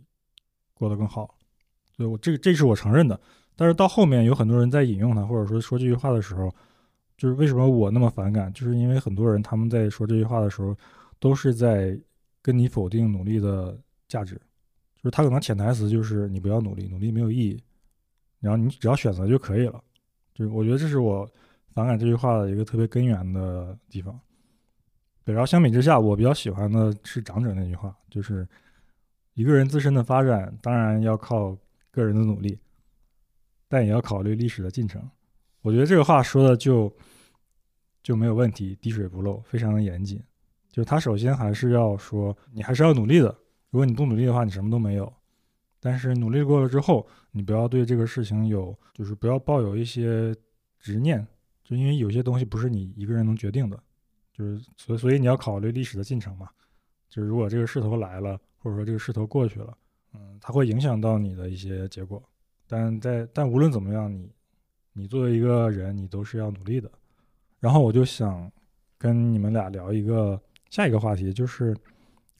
[0.75, 1.35] 过得更好。
[1.97, 3.19] 所以我这这是我承认的。
[3.55, 6.51] 但是到后面有很多人在引用它，或者说说这句话的时候，
[7.19, 10.75] 就是为什么我那么反感，就是因为很多人他们在说这句话的时候，
[11.21, 11.99] 都是在
[12.41, 13.79] 跟你否定努力的
[14.09, 14.35] 价值，
[14.97, 17.63] 就是他可能潜台词就是你不要努力，努力没有意义，
[18.41, 19.85] 然后你只要选择就可以了。
[20.35, 21.31] 就是我觉得这是我
[21.75, 24.19] 反感这句话的一个特别根源的地方。
[25.25, 28.47] 对，然后相比之下，我比较喜欢的是长者那句话，就是
[29.35, 31.57] 一个人自身的发展当然要靠
[31.91, 32.59] 个人的努力，
[33.69, 35.03] 但也要考虑历史的进程。
[35.61, 36.93] 我觉得这个话说的就
[38.03, 40.21] 就没有问题，滴水不漏，非常的严谨。
[40.73, 43.29] 就是他首先还是要说，你还是要努力的。
[43.71, 45.13] 如果你不努力的话，你什么都没有。
[45.79, 50.35] 但是努力过了之后，你不要对这个事情有，就是不要抱有一些
[50.81, 51.27] 执念，
[51.65, 53.81] 就因为有些东西不是你一个人能决定的，
[54.33, 56.49] 就是所以所以你要考虑历史的进程嘛。
[57.09, 59.77] 就是如果这个势头来了，或者说这个势头过去了，
[60.15, 62.23] 嗯，它会影响到你的一些结果。
[62.67, 64.33] 但在但无论怎么样，你
[64.95, 66.91] 你作为一个人，你都是要努力的。
[67.61, 68.51] 然后我就想
[68.97, 70.41] 跟你们俩聊一个
[70.71, 71.77] 下一个话题，就是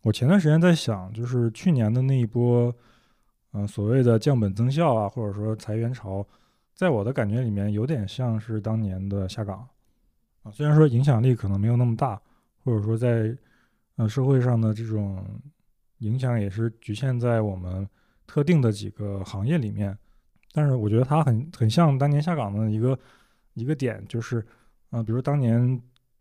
[0.01, 2.75] 我前段时间在想，就是去年的那一波，
[3.53, 6.27] 嗯、所谓的降本增效啊，或者说裁员潮，
[6.75, 9.69] 在我的感觉里面，有点像是当年的下岗
[10.43, 10.51] 啊。
[10.51, 12.21] 虽然说影响力可能没有那么大，
[12.65, 13.37] 或者说在
[13.97, 15.25] 呃社会上的这种
[15.99, 17.89] 影响也是局限在我们
[18.27, 19.97] 特定的几个行业里面，
[20.53, 22.99] 但是我觉得它很很像当年下岗的一个
[23.55, 24.45] 一个点，就是
[24.91, 25.79] 啊、比如当年，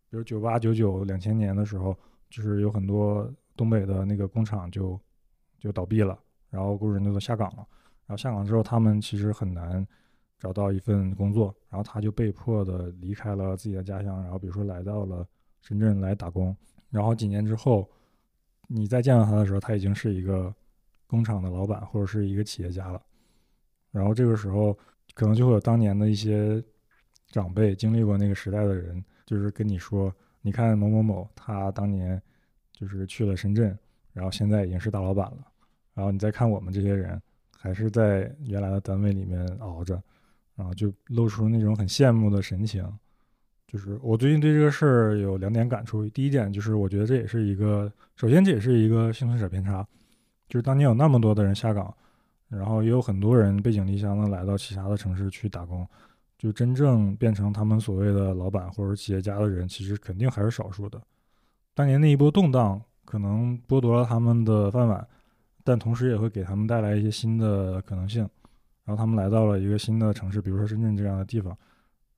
[0.09, 1.97] 比如九八、九九、两千年的时候，
[2.29, 4.99] 就是有很多东北的那个工厂就
[5.59, 6.17] 就倒闭了，
[6.49, 7.67] 然后工人就都下岗了。
[8.05, 9.85] 然后下岗之后，他们其实很难
[10.41, 15.23] 找到一份工作，然后他就被迫的离开了自己的家乡，然后比如说来到了
[15.61, 16.55] 深圳来打工。
[16.89, 17.87] 然后几年之后，
[18.67, 20.51] 你再见到他的时候，他已经是一个
[21.05, 22.99] 工厂的老板或者是一个企业家了。
[23.91, 24.75] 然后这个时候，
[25.13, 26.63] 可能就会有当年的一些
[27.27, 30.11] 长辈经历过那个时代的人，就是跟你说，
[30.41, 32.19] 你看某某某，他当年
[32.73, 33.77] 就是去了深圳，
[34.11, 35.47] 然后现在已经是大老板了。
[35.93, 37.21] 然后你再看我们这些人，
[37.55, 40.01] 还是在原来的单位里面熬着，
[40.61, 42.87] 然后就露出那种很羡慕的神情。
[43.65, 49.83] 就是我最近对这个事儿有两点感触，第一点就是我觉得这也是一个，首先这也是一个幸存者偏差，
[50.47, 51.91] 就是当年有那么多的人下岗，
[52.47, 55.87] 然后也有很多人背井离乡的来到其他的城市去打工，
[56.37, 61.01] 就真正变成他们所谓的老板或者企业家的人，其实肯定还是少数的。
[61.73, 65.07] 当年那一波动荡可能剥夺了他们的饭碗，
[65.63, 68.29] 但同时也会给他们带来一些新的可能性。
[68.91, 71.57] 然后他们来到了一个新的城市，比如说深圳这样的地方，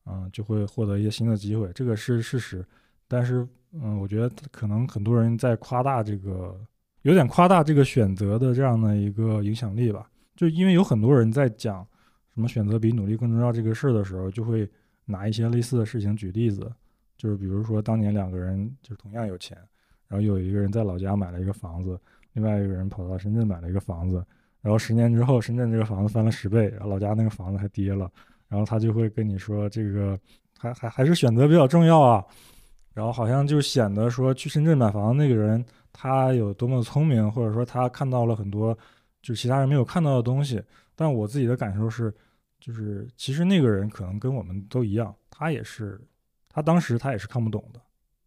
[0.06, 2.66] 嗯、就会获得一些新的机会，这个是事实。
[3.08, 6.60] 但是，嗯，我觉得可能很多人在夸大这个，
[7.04, 10.10] 有点夸大这个选择的这样的一个影响力吧。
[10.36, 11.88] 就因为有很多人在讲
[12.34, 14.68] 什么选择比努力更重要这个事儿的时候，就会
[15.06, 16.74] 拿一些类似的事情举例子，
[17.16, 19.56] 就是比如说当年两个人就是同样有钱，
[20.08, 22.00] 然后有一个人在老家买了一个房子，
[22.32, 24.26] 另外一个人跑到深圳买了一个房子，
[24.64, 28.10] 然后十年之后深圳这个房子翻了十倍，然后老家那个房子还跌了，
[28.48, 30.18] 然后他就会跟你说这个
[30.58, 32.26] 还还还是选择比较重要啊，
[32.94, 38.76] 然后好像就显得说去深圳买房那个人他有多么聪明，或者说他看到了很多
[39.22, 40.64] 就其他人没有看到的东西。
[40.96, 42.14] 但我自己的感受是，
[42.60, 46.00] 就是其实那个人可能跟我们都一样，他也是，
[46.48, 47.82] 他当时他也是看不懂的，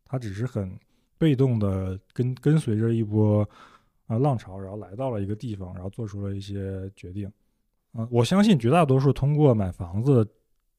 [0.05, 0.78] 他只是很
[1.16, 3.49] 被动的跟跟随着一波
[4.07, 7.30] 啊浪潮，然后来到了一个地方，然后做出了一些决定。
[7.94, 10.26] 嗯、我相信绝大多数通过买房子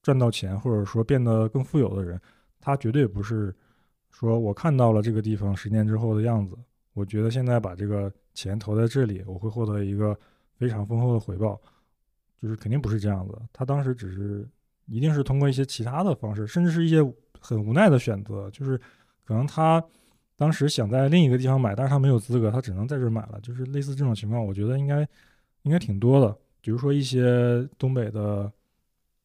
[0.01, 2.19] 赚到钱，或者说变得更富有的人，
[2.59, 3.53] 他绝对不是
[4.11, 6.55] 说我看到了这个地方十年之后的样子，
[6.93, 10.17] 我觉得现在把这个钱投在这里，我会获得一个
[10.55, 11.59] 非常丰厚的回报，
[12.39, 13.37] 就是肯定不是这样子。
[13.51, 14.47] 他当时只是
[14.85, 16.97] 一定是通过一些其他的方式，甚至是一些
[17.39, 18.79] 很无奈的选择，就是
[19.23, 19.83] 可能他
[20.37, 25.01] 当时想在另一个地方买，但是他没有资格，他只能在这儿买了，就是类似这种情况，我觉得应该
[25.63, 26.37] 应该挺多的。
[26.61, 28.51] 比如说一些东北的，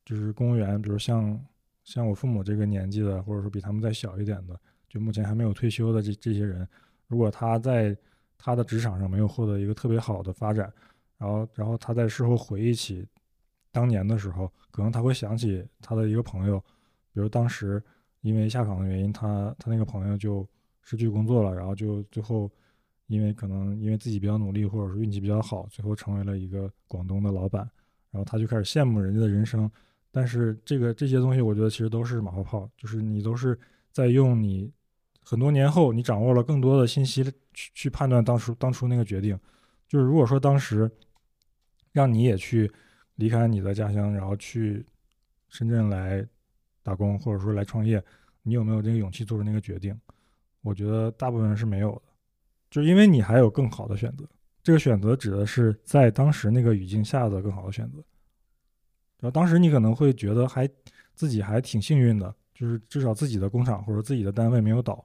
[0.04, 1.38] 就是公务员，比如像
[1.84, 4.58] 像我父母这个年纪的，或者说比他们再小一点的，
[4.88, 6.66] 就目前还没有退休的这这些人，
[7.08, 7.94] 如果他在
[8.38, 10.72] 他的职场上没有获得一个特别好的发展，
[11.18, 13.06] 然后然后他在事后回忆起
[13.70, 16.58] 当年的时候，可能他会想起他的一个朋友，
[17.12, 17.82] 比如当时
[18.22, 20.48] 因为下岗的原因，他他那个朋友就
[20.82, 22.50] 失去工作了，然后就最后
[23.06, 27.68] 因为可能因为自己比较努力，或者说运气比较好，最后成为了一个广东的老板，
[28.10, 29.70] 然后他就开始羡慕人家的人生。
[30.10, 33.58] 但是这个这些东西，我觉得其实都是马后炮，就是你都是
[33.90, 34.70] 在用你
[35.22, 37.24] 很多年后你掌握了更多的信息
[37.54, 39.38] 去去判断当初当初那个决定。
[39.88, 40.90] 就是如果说当时
[41.92, 42.70] 让你也去
[43.16, 44.84] 离开你的家乡，然后去
[45.48, 46.26] 深圳来
[46.82, 48.02] 打工，或者说来创业，
[48.42, 49.98] 你有没有这个勇气做出那个决定？
[50.62, 52.02] 我觉得大部分人是没有的，
[52.70, 54.24] 就因为你还有更好的选择。
[54.62, 57.98] 这个选择指的是在当时那个语境下的更好的选择。
[59.18, 60.68] 然后当时你可能会觉得还
[61.14, 65.04] 自己还挺幸运的，就是至少自己的工厂或者自己的单位没有倒，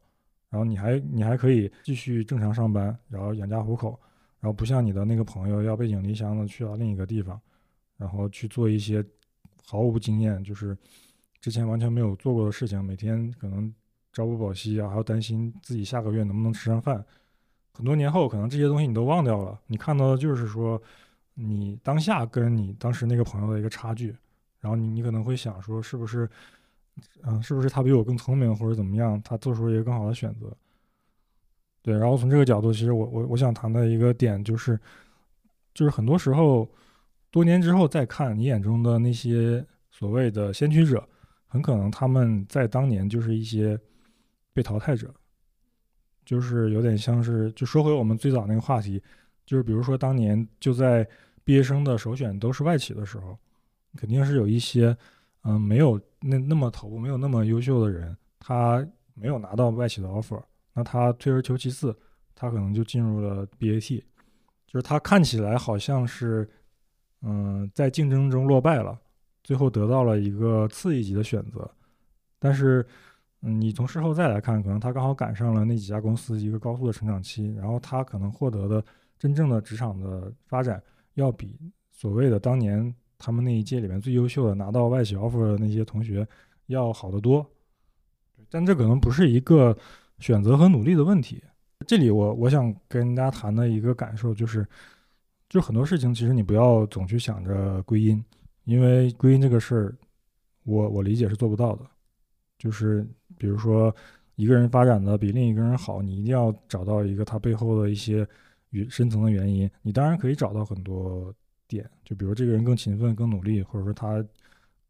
[0.49, 3.99] 然后你还你还可以继续正常上班，然后养家糊口，
[4.39, 7.39] 然后不像你的那个朋友要背井离乡的去到另一个地方，
[7.97, 9.03] 然后去做一些
[9.65, 10.77] 毫无经验，就是
[11.41, 13.73] 之前完全没有做过的事情，每天可能
[14.17, 17.05] 朝不保夕啊，还要担心自己下个月能不能吃上饭。
[17.71, 20.81] 很多年后，可能这些东西你都忘掉了，你看到的就是说
[21.35, 24.07] 你当下跟你当时那个朋友的一个差距，
[24.59, 26.27] 然后你你可能会想说，是不是，
[27.21, 30.51] 嗯、是不是他比我更聪明，或者怎么样，他做出了一个更好的选择。
[31.83, 34.79] 对，然后从这个角度，其实我我我想谈的一个点就是，
[35.75, 36.67] 就是很多时候，
[37.29, 41.07] 多年之后再看你眼中的那些所谓的先驱者，
[41.45, 43.79] 很可能他们在当年就是一些
[44.57, 45.13] 被淘汰者，
[46.25, 48.99] 就是有点像是，就说回我们最早那个话题，
[49.45, 51.07] 就是比如说当年就在
[51.43, 53.37] 毕业生的首选都是外企的时候，
[53.95, 54.97] 肯定是有一些
[55.43, 58.83] 嗯没有那那么头部、没有那么优秀的人，他
[59.13, 60.41] 没有拿到外企的 offer，
[60.73, 61.95] 那他退而求其次，
[62.33, 64.01] 他可能就进入了 BAT，
[64.65, 66.49] 就是他看起来好像是
[67.21, 68.99] 嗯在竞争中落败了，
[69.43, 71.69] 最后得到了一个次一级的选择，
[72.39, 72.83] 但是。
[73.41, 78.83] 嗯，你从事后再来看，可能他刚好赶上了那几家公司一个高速的成长期，然后他可能获得的
[79.19, 80.81] 真正的职场的发展，
[81.13, 81.59] 要比
[81.91, 86.27] 所谓的当年他们那一届里面最优秀的拿到外企 offer 的那些同学
[86.65, 87.45] 要好得多。
[88.49, 89.77] 但这可能不是一个
[90.19, 91.43] 选择和努力的问题。
[91.85, 94.67] 这里我我想跟大家谈的一个感受就是，
[95.47, 98.23] 就很多事情其实你不要总去想着归因，
[98.63, 99.95] 因为归因这个事儿，
[100.63, 101.85] 我我理解是做不到的。
[102.57, 103.95] 就是比如说
[104.35, 108.27] 一个人发展的比另一个人好，你一定要找到一个他背后的一些
[108.69, 109.69] 与深层的原因。
[109.81, 111.33] 你当然可以找到很多
[111.67, 114.23] 点，就比如这个人更勤奋、更努力，或者说他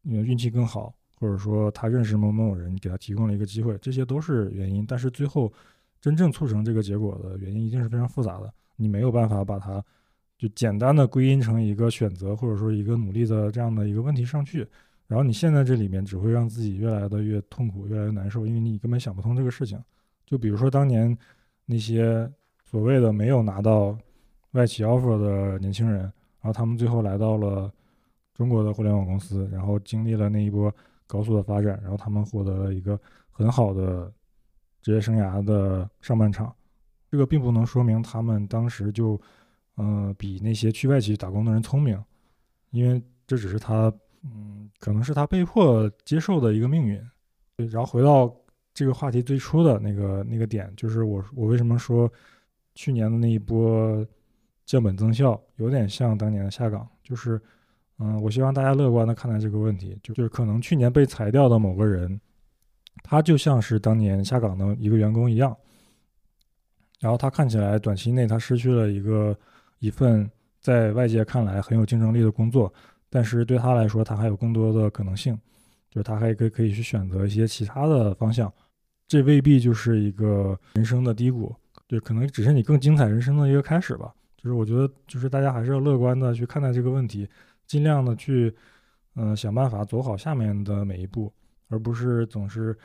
[0.02, 4.84] 运气更好，或者说他认识某某人，给他提供了一个机会，这些都是原因。
[4.86, 5.52] 但是最后
[6.00, 9.84] 真正促成这个结果的原因一定是非常复杂的，你没有办法把它
[10.36, 14.66] 就简单的归因成一个选择或者说一个努力的这样的一个问题上去。
[15.08, 19.82] 然后你现在这里面只会让自己越来的越痛苦，越来越难受，因为你根本想不通这个事情。
[20.26, 21.16] 就比如说当年
[21.64, 22.30] 那些
[22.62, 23.98] 所谓的没有拿到
[24.50, 27.72] 外企 offer 的年轻人，然后他们最后来到了
[28.34, 30.70] 中国的互联网公司，然后经历了那一波
[31.06, 33.00] 高速的发展，然后他们获得了一个
[33.30, 34.12] 很好的
[34.82, 36.54] 职业生涯的上半场。
[37.10, 39.18] 这个并不能说明他们当时就，
[39.76, 41.98] 呃，比那些去外企打工的人聪明，
[42.72, 43.90] 因为这只是他。
[44.24, 47.00] 嗯，可能是他被迫接受的一个命运。
[47.56, 48.32] 对然后回到
[48.72, 52.10] 这个话题最初的那个那个点，就是我我为什么说
[52.74, 54.06] 去年的那一波
[54.64, 57.40] 降本增效有点像当年的下岗，就是
[57.98, 62.20] 嗯，我希望大家乐观的看待这个问题，就就是可能去年被裁掉的某个人，
[63.02, 65.56] 他就像是当年下岗的一个员工一样，
[67.00, 69.36] 然后他看起来短期内他失去了一个
[69.80, 72.72] 一份在外界看来很有竞争力的工作。
[73.10, 75.38] 但是对他来说，他还有更多的可能性，
[75.90, 78.52] 就是他还可以可以去选择一些其他的方向，
[79.06, 81.54] 这未必就是一个人生的低谷，
[81.86, 84.14] 对，可能只是你更精彩人生的一个开始吧。
[84.36, 87.28] 就是我觉得，就是大家还是要乐观的去看待这个问题，
[87.66, 88.54] 尽量的去，
[89.16, 91.32] 嗯，想办法走好下面的每一步，
[91.68, 92.76] 而不是总是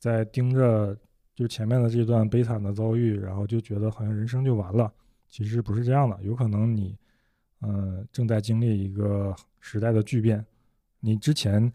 [0.00, 0.96] 在盯着
[1.36, 4.92] 就前面的这段悲惨的遭遇，然后就觉得好像人生就完了。
[5.28, 6.96] 其实不是这样的，有可能你，
[7.60, 10.44] 嗯，正在经历一个时代的巨变，
[11.00, 11.72] 你之前，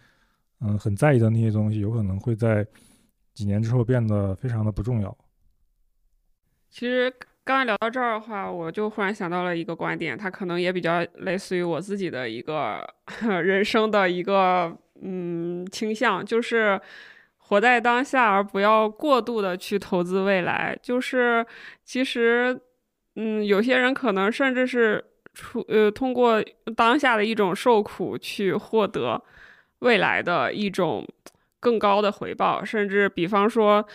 [0.61, 2.65] 嗯，很在意的那些东西，有可能会在
[3.33, 5.17] 几年之后变得非常的不重要。
[6.69, 7.13] 其实
[7.43, 12.87] 刚才聊到这儿的话，我就忽然想到了一个观点，它可能也比较类似于我自己的一个
[13.21, 16.79] 人生的一个嗯倾向，就是
[17.37, 20.77] 活在当下，而不要过度的去投资未来。
[20.81, 21.45] 就是
[21.83, 22.59] 其实。
[23.15, 26.43] 嗯，有些人可能甚至是出呃通过
[26.75, 29.21] 当下的一种受苦去获得
[29.79, 31.07] 未来的一种
[31.59, 33.85] 更高的回报，甚至比方说，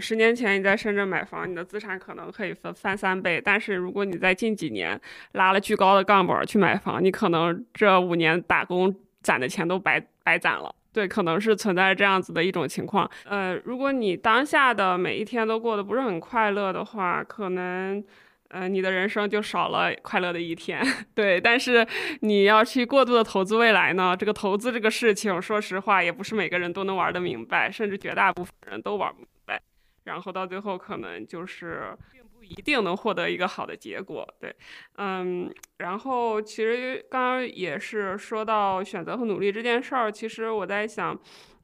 [0.00, 5.00] 十年前你在深圳买房，你的资产可能可以翻翻三倍，但是如果你在近几年
[5.32, 10.74] 拉了巨高的杠杆去买房，你可能这五年打工攒的钱都白白攒了。
[10.92, 13.08] 对，可能是存在这样子的一种情况。
[13.24, 18.04] 呃，如果你当下的每一天都过得不是很快乐的话，可能。
[18.50, 20.82] 嗯，你的人生就少了快乐的一天，
[21.14, 21.38] 对。
[21.38, 21.86] 但是
[22.20, 24.16] 你要去过度的投资未来呢？
[24.16, 29.60] 这个投资这个事情，说实话，也不是每个人都能玩得明白，甚至绝大部分人都玩不明白。
[30.04, 34.26] 然后到最后，可能就是并不一定能获得一个好的结果。
[34.40, 34.56] 对，
[34.96, 35.52] 嗯。
[35.76, 41.14] 然后其实刚刚也是说到选择和努力这件事儿，其实我在想，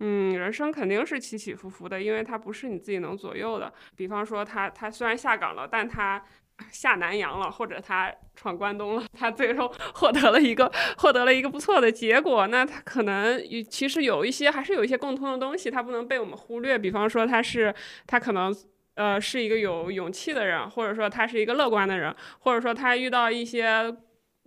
[0.01, 3.73] 嗯，人生肯定是起起伏伏的，因为它不是你自己能左右的。
[3.97, 6.23] 比方说，他他虽然下岗了，但他。
[6.71, 12.47] 下南洋了，或者他闯关东了，他最终获得了一个获得了一个不错的结果。
[12.47, 16.79] 那他可能其实有一些还是有一些共通的东西，他不能被我们忽略。
[16.79, 17.75] 比方说，他是
[18.07, 18.55] 他可能
[18.95, 23.93] 呃是一个有勇气的人，或者说他是一个乐观的人，或者说他遇到一些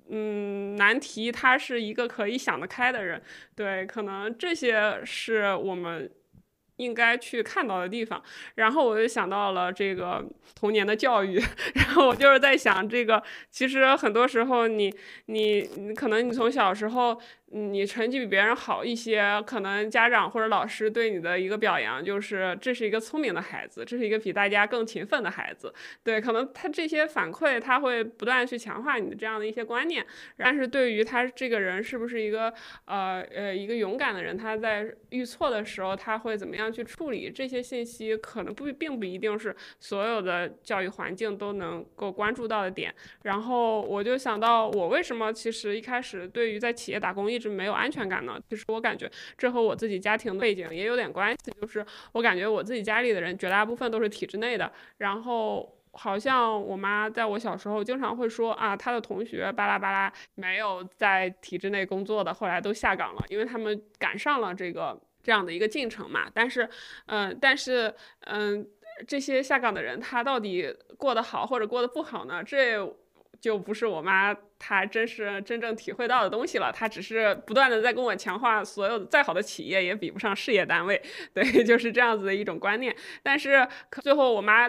[0.10, 3.22] 嗯难题，他是一个可以想得开的人。
[3.54, 6.10] 对，可能这些是我们。
[6.78, 8.22] 应该去看到的地方，
[8.56, 10.24] 然后我就想到了这个
[10.56, 11.40] 童年的教育，
[11.76, 13.22] 然后我就是在想，这个
[13.52, 14.94] 其实很多时候你
[15.26, 17.20] 你可能你从小时候。
[17.50, 25.74] 你成绩比别人好一些，可能家长或者老师对你的一个表扬就是这是一个聪明的孩子，这是一个比大家更勤奋的孩子。
[26.04, 30.06] 对，可能他这些反馈他会不断去强化你的这样的一些观念。
[30.36, 42.94] 但是对于他这个人是不是一个呃呃一个勇敢的人，他在遇错的时候他会怎么样去处理这些信息，可能不并不一定是所有的教育环境都能够关注到的点。
[43.24, 47.37] 然后我就想到，我为什么其实一开始对于在企业打工。
[47.38, 48.40] 一直没有安全感呢。
[48.50, 51.52] 其实我感觉这和我自己家庭背景也有点关系。
[51.62, 66.30] 就是我感觉我自己家里的人绝大部分都是体制内的，然后好像我妈在我小时候经常会说啊，她的同学巴拉巴拉没有在体制内工作的，后来都下岗了，因为他们赶上了这个这样的一个进程嘛。
[66.34, 66.68] 但是，
[67.06, 68.68] 嗯，但是，嗯，
[69.08, 72.44] 这些下岗的人他到底过得好或者过得不好呢？
[72.44, 72.98] 这。
[73.40, 81.02] 就不是我妈她真是真正体会到的东西了，她只是不断的在跟我强化，所有再好的企业也比不上事业单位，
[81.34, 82.96] 对，就是这样子的一种观念。
[83.24, 83.68] 但是
[84.02, 84.68] 最后我妈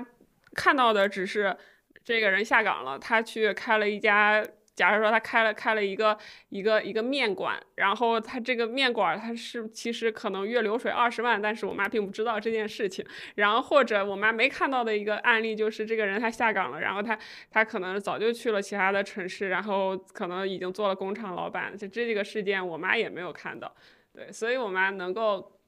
[0.54, 1.56] 看到的只是
[2.04, 4.44] 这个人下岗了，她去开了一家。
[4.78, 6.16] 假如说他开了开了一个
[6.50, 13.04] 一个一个面馆，然后他这个面馆他是其实可能月流水二十万，但是我妈并不知道这件事情。
[13.34, 17.18] 然后或者我妈没看到的一个案例就是这个人他下岗了，然后他
[17.50, 21.76] 他可能早就去了其他的城市，然后可能已经做了工厂老板。
[21.76, 23.74] 就这个事件我妈也没有看到，
[24.14, 25.58] 对，所以我妈能够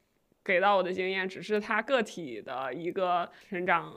[0.45, 3.93] 给到我的经验只是他个体的一个成长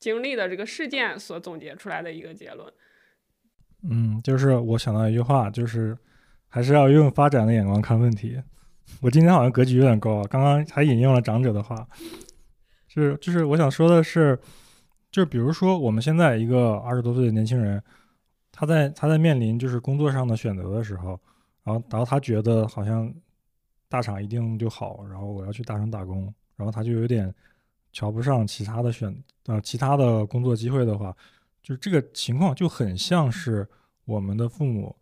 [0.00, 2.72] 经历的这个事件所总结出来的一个结论。
[3.82, 5.96] 嗯，就是我想到一句话，就是
[6.48, 8.42] 还是要用发展的眼光看问题。
[9.00, 11.86] 我今天好像格局有点高啊，刚刚还引用了长者的话，
[12.88, 14.38] 是就是我想说的是，
[15.10, 17.82] 就是比如说我们现在一个二十多岁的年轻人，
[18.50, 21.20] 他在他在面临就是工作上的选择的时候，
[21.62, 23.12] 然后然后他觉得好像
[23.88, 27.32] 大厂一定就好，然后我要去大厂打工，然后他就有点
[27.92, 29.14] 瞧不上其他的选
[29.46, 31.14] 呃其他的工作机会的话。
[31.66, 33.68] 就是这个情况就很像是
[34.04, 34.94] 我们的父母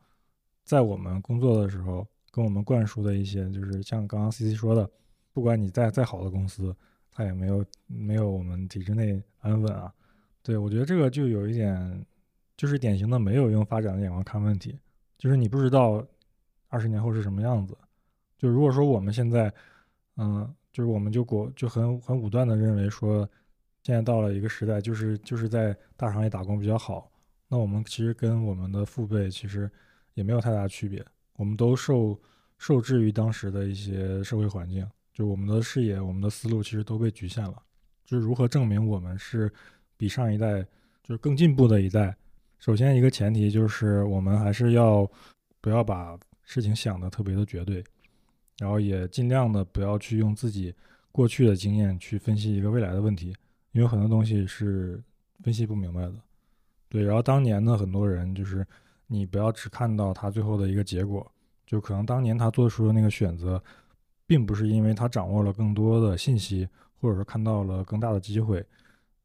[0.64, 4.90] 在我们工作的时候跟我们灌输的一些，就是像刚刚 C C 说的，
[5.30, 6.74] 不管你在再好的公司，
[7.12, 9.92] 他也没有没有我们体制内安稳啊。
[10.42, 12.02] 对我觉得这个就有一点，
[12.56, 14.78] 就是典型的没有用发展的眼光看问题，
[15.18, 16.02] 就是你不知道
[16.68, 17.76] 二十年后是什么样子。
[18.38, 19.52] 就如果说我们现在，
[20.16, 23.28] 嗯，就是我们就果就很很武断的认为说，
[23.84, 27.08] 现在到了一个时代，就是就是在大厂里打工比较好，
[27.48, 29.70] 那我们其实跟我们的父辈其实
[30.14, 31.04] 也没有太大区别，
[31.36, 32.18] 我们都受
[32.58, 37.62] 受制于当时的一些社会环境，就我们的视野、我们的思路其实都被局限了。
[38.04, 39.52] 就是如何证明我们是
[39.96, 40.62] 比上一代
[41.02, 42.16] 就是更进步的一代？
[42.58, 45.06] 首先一个前提就是我们还是要
[45.60, 47.84] 不要把事情想得特别的绝对。
[48.58, 50.72] 然后也尽量的不要去用自己
[51.10, 53.34] 过去的经验去分析一个未来的问题，
[53.74, 54.98] 因为很多东西是
[55.42, 56.14] 分析不明白的。
[56.88, 58.66] 对，然后当年的很多人就是
[59.06, 61.30] 你不要只看到他最后的一个结果，
[61.66, 63.62] 就可能当年他做出的那个选择，
[64.26, 66.66] 并不是因为他掌握了更多的信息，
[67.00, 68.64] 或者说看到了更大的机会，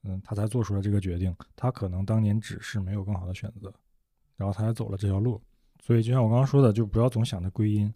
[0.04, 1.34] 嗯，他才做出了这个决定。
[1.56, 3.74] 他可能当年只是没有更好的选择，
[4.36, 5.42] 然后他才走了这条路。
[5.82, 7.92] 所以就像我刚刚说的，就不要总想着归因。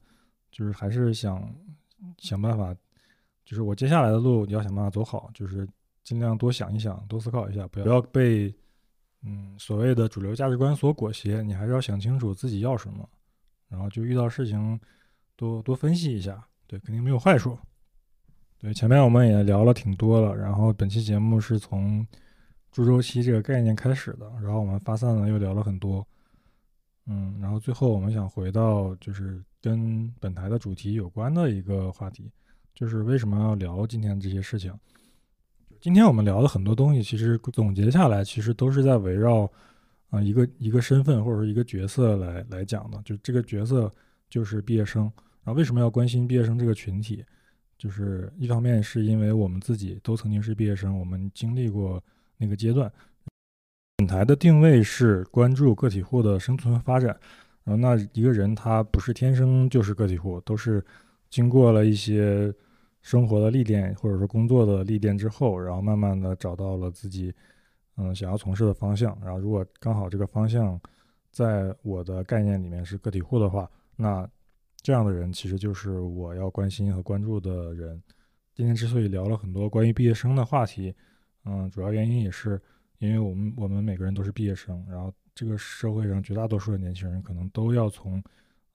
[0.52, 1.52] 就是还是想
[2.20, 2.76] 想办法，
[3.44, 5.68] 就是我接下来的路你要想办法走好，就是
[6.04, 8.54] 尽量多想一想，多思考一下，不要不要被
[9.24, 13.08] 嗯所谓的主流价值观所裹挟，你还是要想清楚自己要什么，
[13.70, 14.80] 然后就遇到事情
[15.36, 17.58] 多多分析一下，对，肯定没有坏处。
[18.60, 22.06] 对，前面我们也聊了挺多了，然后本期节目是从
[22.72, 26.06] 猪周期这个概念开始的，然后我们发散了又聊了很多。
[27.06, 32.32] 嗯，然后最后我们想回到就是跟本台的主题有关的一个话题，
[32.74, 34.74] 就是为什么要聊今天这些事情？
[35.84, 39.52] 今天我们聊的很多东西，其实总结下来，其实都是在围绕
[40.12, 42.98] 啊一个一个身份或者说一个角色来来讲的。
[43.04, 43.94] 就这个角色
[44.30, 45.12] 就是毕业生。
[45.44, 47.22] 然后为什么要关心毕业生这个群体？
[47.78, 52.02] 就是一方面是因为我们自己都曾经是毕业生，我们经历过
[52.38, 52.90] 那个阶段。
[53.98, 57.08] 本台的定位是关注个体户的生存发展。
[57.66, 60.82] 然后，那一个人他不是天生就是个体户，都是
[61.30, 62.54] 经过了一些
[63.04, 67.32] 生活的历练，或者说工作的历练之后，然后慢慢的找到了自己
[67.98, 69.16] 嗯想要从事的方向。
[69.22, 70.82] 然后，如果刚好这个方向
[71.30, 74.28] 在我的概念里面是个体户的话，那
[74.82, 78.02] 这样的人其实就是我要关心和关注的人。
[78.56, 80.96] 今天之所以聊了很多关于毕业生的话题，
[81.46, 82.60] 嗯，主要原因也是。
[83.00, 88.24] 因为我们我们每个人都是毕业生，然后这个社会上绝大多数的年轻人可能都要从，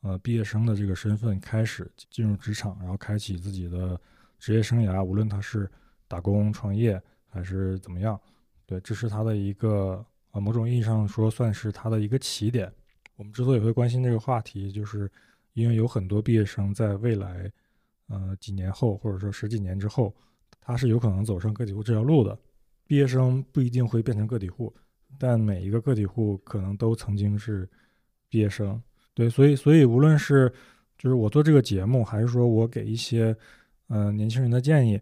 [0.03, 3.99] 呃毕业生的这个身份开始进入职场，然后开启自己的
[4.39, 5.71] 职业生涯，无论他是
[6.07, 8.19] 打工创业还是怎么样，
[8.67, 12.73] 对，这是他的一个呃某种意义上说算是他的一个起点。
[13.17, 15.11] 我们之所以会关心这个话题，就是
[15.55, 17.51] 因为有很多毕业生在未来，
[18.09, 20.15] 呃几年后或者说十几年之后，
[20.61, 22.39] 他是有可能走上个体户这条路的。
[22.87, 24.75] 毕业生不一定会变成个体户，
[25.19, 27.69] 但每一个个体户可能都曾经是
[28.31, 28.81] 毕业生。
[29.13, 30.51] 对，所以，所以无论是
[30.97, 33.37] 就是我做这个节目，还是说我给一些
[33.89, 35.01] 嗯年轻人的建议，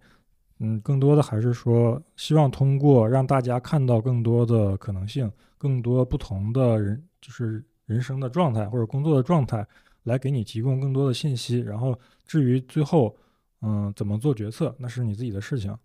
[0.58, 9.66] 嗯，更多的还是说希望通过让大家看到更多的可能性，更多不同的人，就是人生的状态或者工作的状态，
[10.04, 11.58] 来给你提供更多的信息。
[11.58, 13.16] 然后至于最后
[13.60, 15.76] 嗯怎么做决策，那是你自己的事情。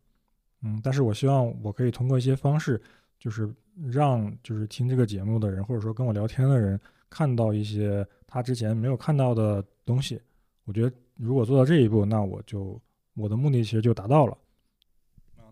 [0.63, 2.79] 嗯，但是我希望我可以通过一些方式，
[3.19, 3.51] 就是
[3.91, 6.79] 让就是听这个节目的人，或者说跟我聊天的人，
[7.09, 10.21] 看到一些他之前没有看到的东西。
[10.65, 12.79] 我觉得如果做到这一步，那我就
[13.15, 14.37] 我的目的其实就达到了。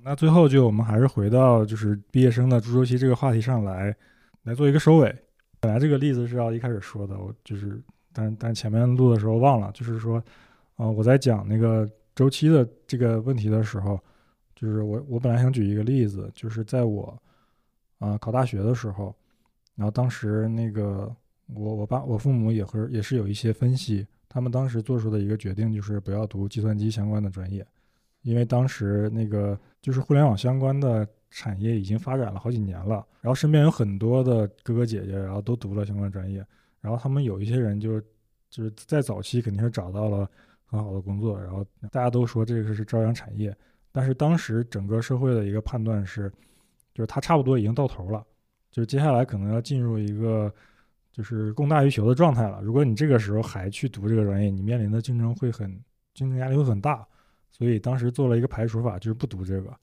[0.02, 3.95] 那最后就我们还是回到就是毕业生的朱周期这个话题上来，
[4.44, 5.15] 来做一个收尾。
[5.60, 7.81] 本来这个例子是要一开始说的，我就是
[8.14, 10.23] 但但前面录的时候忘了，就是说，
[10.76, 13.99] 啊，我在讲那个周期的这个问题的时候。
[14.56, 17.18] 就是我，我本来想举一个例子，就是在我，
[17.99, 19.15] 啊考大学的时候，
[19.73, 21.10] 然后当时那个
[21.48, 27.65] 我我爸我父母也会也是有一些分析，他们当时做出的一个决定就是不要读计算机相关的专业，
[28.22, 36.45] 因为当时那个就是互联网相关的产业已经发展了好几年了，然后身边有很多的哥哥姐姐，然后都读了相关专业，
[36.80, 37.99] 然后他们有一些人就
[38.49, 40.30] 就是在早期肯定是找到了
[40.65, 43.56] 很好的工作，然后大家都说这个是朝阳产业。
[43.91, 46.31] 但是当时整个社会的一个判断是，
[46.93, 48.23] 就是它差不多已经到头了，
[48.69, 50.53] 就是接下来可能要进入一个
[51.11, 52.61] 就是供大于求的状态了。
[52.61, 55.69] 如果你这个时候还去读这个专业，你面临的竞争会很
[56.14, 57.06] 竞争压力会很大，
[57.52, 59.76] 所以当时做了一个排除法，就是不读这个。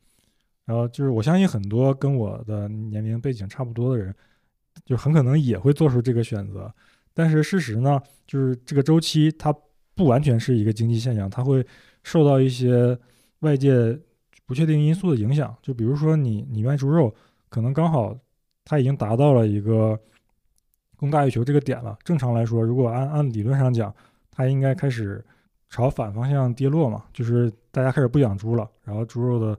[0.65, 4.15] 然后就是我相信很多跟我的年龄背景差不多的人，
[4.85, 6.73] 就很可能也会做出这个选择。
[7.15, 9.55] 但是事实呢，就是这个周期它
[9.95, 11.67] 不完全是一个经济现象，它会
[12.03, 12.99] 受到一些。
[13.41, 13.97] 外界
[14.47, 17.15] 不确定因素的影响，就比如说你你卖猪肉，
[17.51, 18.19] 可能刚好
[18.65, 19.97] 它已经达到了一个
[20.97, 21.97] 供大于求这个点了。
[22.05, 23.95] 正常来说，如果按按理论上讲，
[24.31, 25.25] 它应该开始
[25.69, 29.59] 朝反方向跌落嘛，就是大家开始不养猪了，然后猪肉的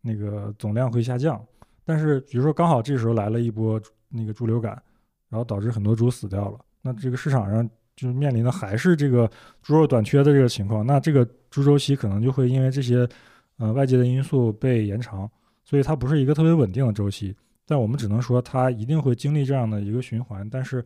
[0.00, 1.42] 那个总量会下降。
[1.84, 4.80] 但是比如说刚好这时候来了一波那个猪流感，
[5.28, 9.30] 然后导致很多猪死掉了，那这个市场上就是面临的还是这个
[9.62, 13.08] 猪肉短缺的这个情况，那这个猪周期可能就会因为这些
[13.56, 15.30] 呃外界的因素被延长，
[15.64, 17.34] 所以它不是一个特别稳定的周期。
[17.70, 20.82] 但我们只能说它一定会经历这样的一个循环，但是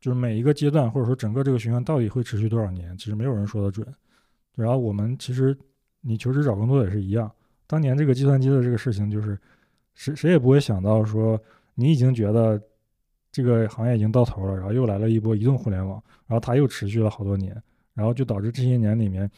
[0.00, 3.84] 就是每一个阶段或者说整个这个循环到底会持续多少年，其实没有人说得准。
[4.54, 5.58] 然后我们其实
[6.00, 7.28] 你求职找工作也是一样，
[7.66, 9.36] 当年这个计算机的这个事情就是
[9.94, 11.36] 谁谁也不会想到说
[11.74, 12.62] 你已经觉得
[13.32, 17.60] 这个行业已经到头了，然后又来了一波移动互联网，然后它又持续了好多年，
[17.92, 19.28] 然后就导致这些年里面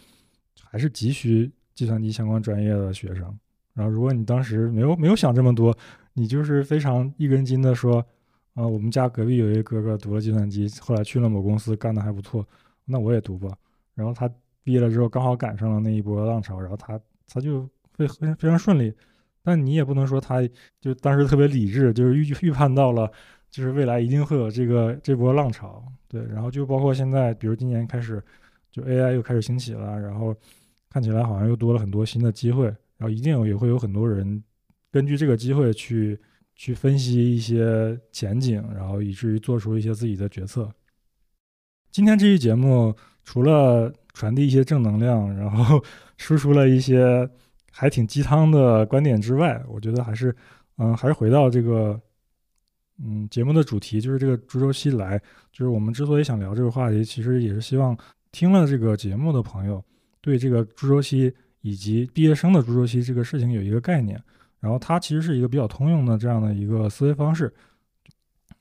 [0.62, 3.34] 还是急需计算机相关专业的学生。
[3.72, 5.74] 然后如果你当时没有没有想这么多，
[6.20, 8.04] 你就是非常一根筋的说，
[8.52, 12.46] 啊，我们家隔壁有一个哥哥读了计算机，后来去了某公司干的还不错，
[12.84, 13.56] 那我也读吧。
[13.94, 14.30] 然后他
[14.62, 18.92] 毕业了之后刚好赶上了那一波浪潮，然后他他就非非常非常顺利。
[19.42, 20.46] 但你也不能说他
[20.78, 23.10] 就当时特别理智，就是预预判到了，
[23.50, 25.82] 就是未来一定会有这个这波浪潮。
[26.06, 28.22] 对，然后就包括现在，比如今年开始，
[28.70, 30.36] 就 AI 又开始兴起了，然后
[30.90, 32.66] 看起来好像又多了很多新的机会，
[32.98, 34.44] 然后一定也会有很多人。
[34.90, 36.18] 根据这个机会去
[36.54, 40.70] 去分析一些前景，然后以至于做出一些自己的决策。
[41.90, 42.94] 今天这期节目
[43.24, 45.82] 除了传递一些正能量，然后
[46.18, 47.28] 输出了一些
[47.72, 50.34] 还挺鸡汤的观点之外，我觉得还是
[50.78, 52.00] 嗯，还是回到这个
[53.02, 55.18] 嗯节目的主题，就是这个猪周期来，
[55.52, 57.96] 就是我们之所以想聊这个话题，其实也是希望
[58.32, 59.84] 听了这个节目的朋友
[60.20, 64.22] 对这个猪周期以及毕业生的猪周期这个事情有一个概念。
[64.60, 67.52] 然后它其实是一个比较通用的这样的一个思维方式。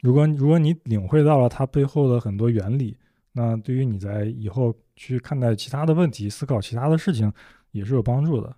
[0.02, 2.98] 如果如果你领会到了它背后的很多原理，
[3.34, 7.32] 那对于你在以后去看待其他的问题、思考其他的事情
[7.72, 8.56] 也是有帮助的。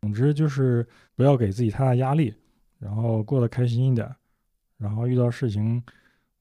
[0.00, 2.34] 总之就是不要给自己太大压力，
[2.80, 4.12] 然后过得开心一点，
[4.76, 5.80] 然后遇到事情，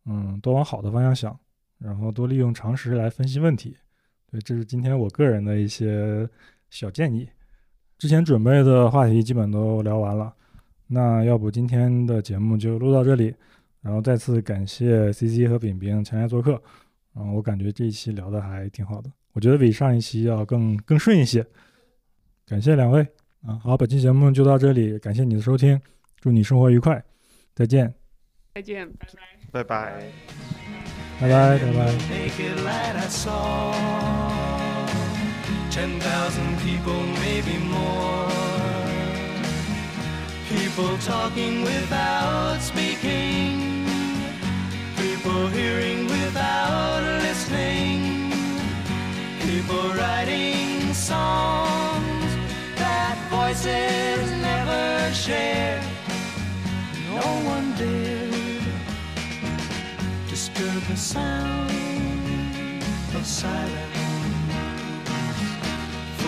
[0.05, 1.39] 嗯，多往好的方向想，
[1.77, 3.77] 然后多利用常识来分析问题。
[4.31, 6.27] 对，这是今天我个人的一些
[6.71, 7.29] 小建议。
[8.01, 10.33] 之前准备的话题基本都聊完了，
[10.87, 13.31] 那要不今天的节目就录到这里，
[13.79, 16.59] 然后再次感谢 C C 和饼饼前来做客，
[17.13, 21.45] 嗯，我感觉这一期聊的还挺好的，我觉得比上一期要更更顺一些，
[22.47, 23.07] 感谢两位，
[23.45, 25.79] 啊，好，本期节目就到这里，感谢你的收听，
[26.19, 27.03] 祝你生活愉快，
[27.53, 27.93] 再见，
[28.55, 28.89] 再见，
[29.51, 30.01] 拜拜，
[31.19, 31.93] 拜拜，拜拜。
[35.71, 38.27] 10,000 people, maybe more.
[40.49, 43.85] People talking without speaking.
[44.97, 48.33] People hearing without listening.
[49.39, 52.31] People writing songs
[52.75, 55.81] that voices never share.
[57.15, 58.61] No one dared
[60.27, 61.71] disturb the sound
[63.15, 64.00] of silence.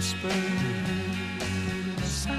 [0.00, 0.32] whispered
[2.06, 2.32] sounds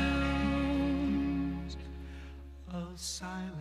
[2.74, 3.61] of silence.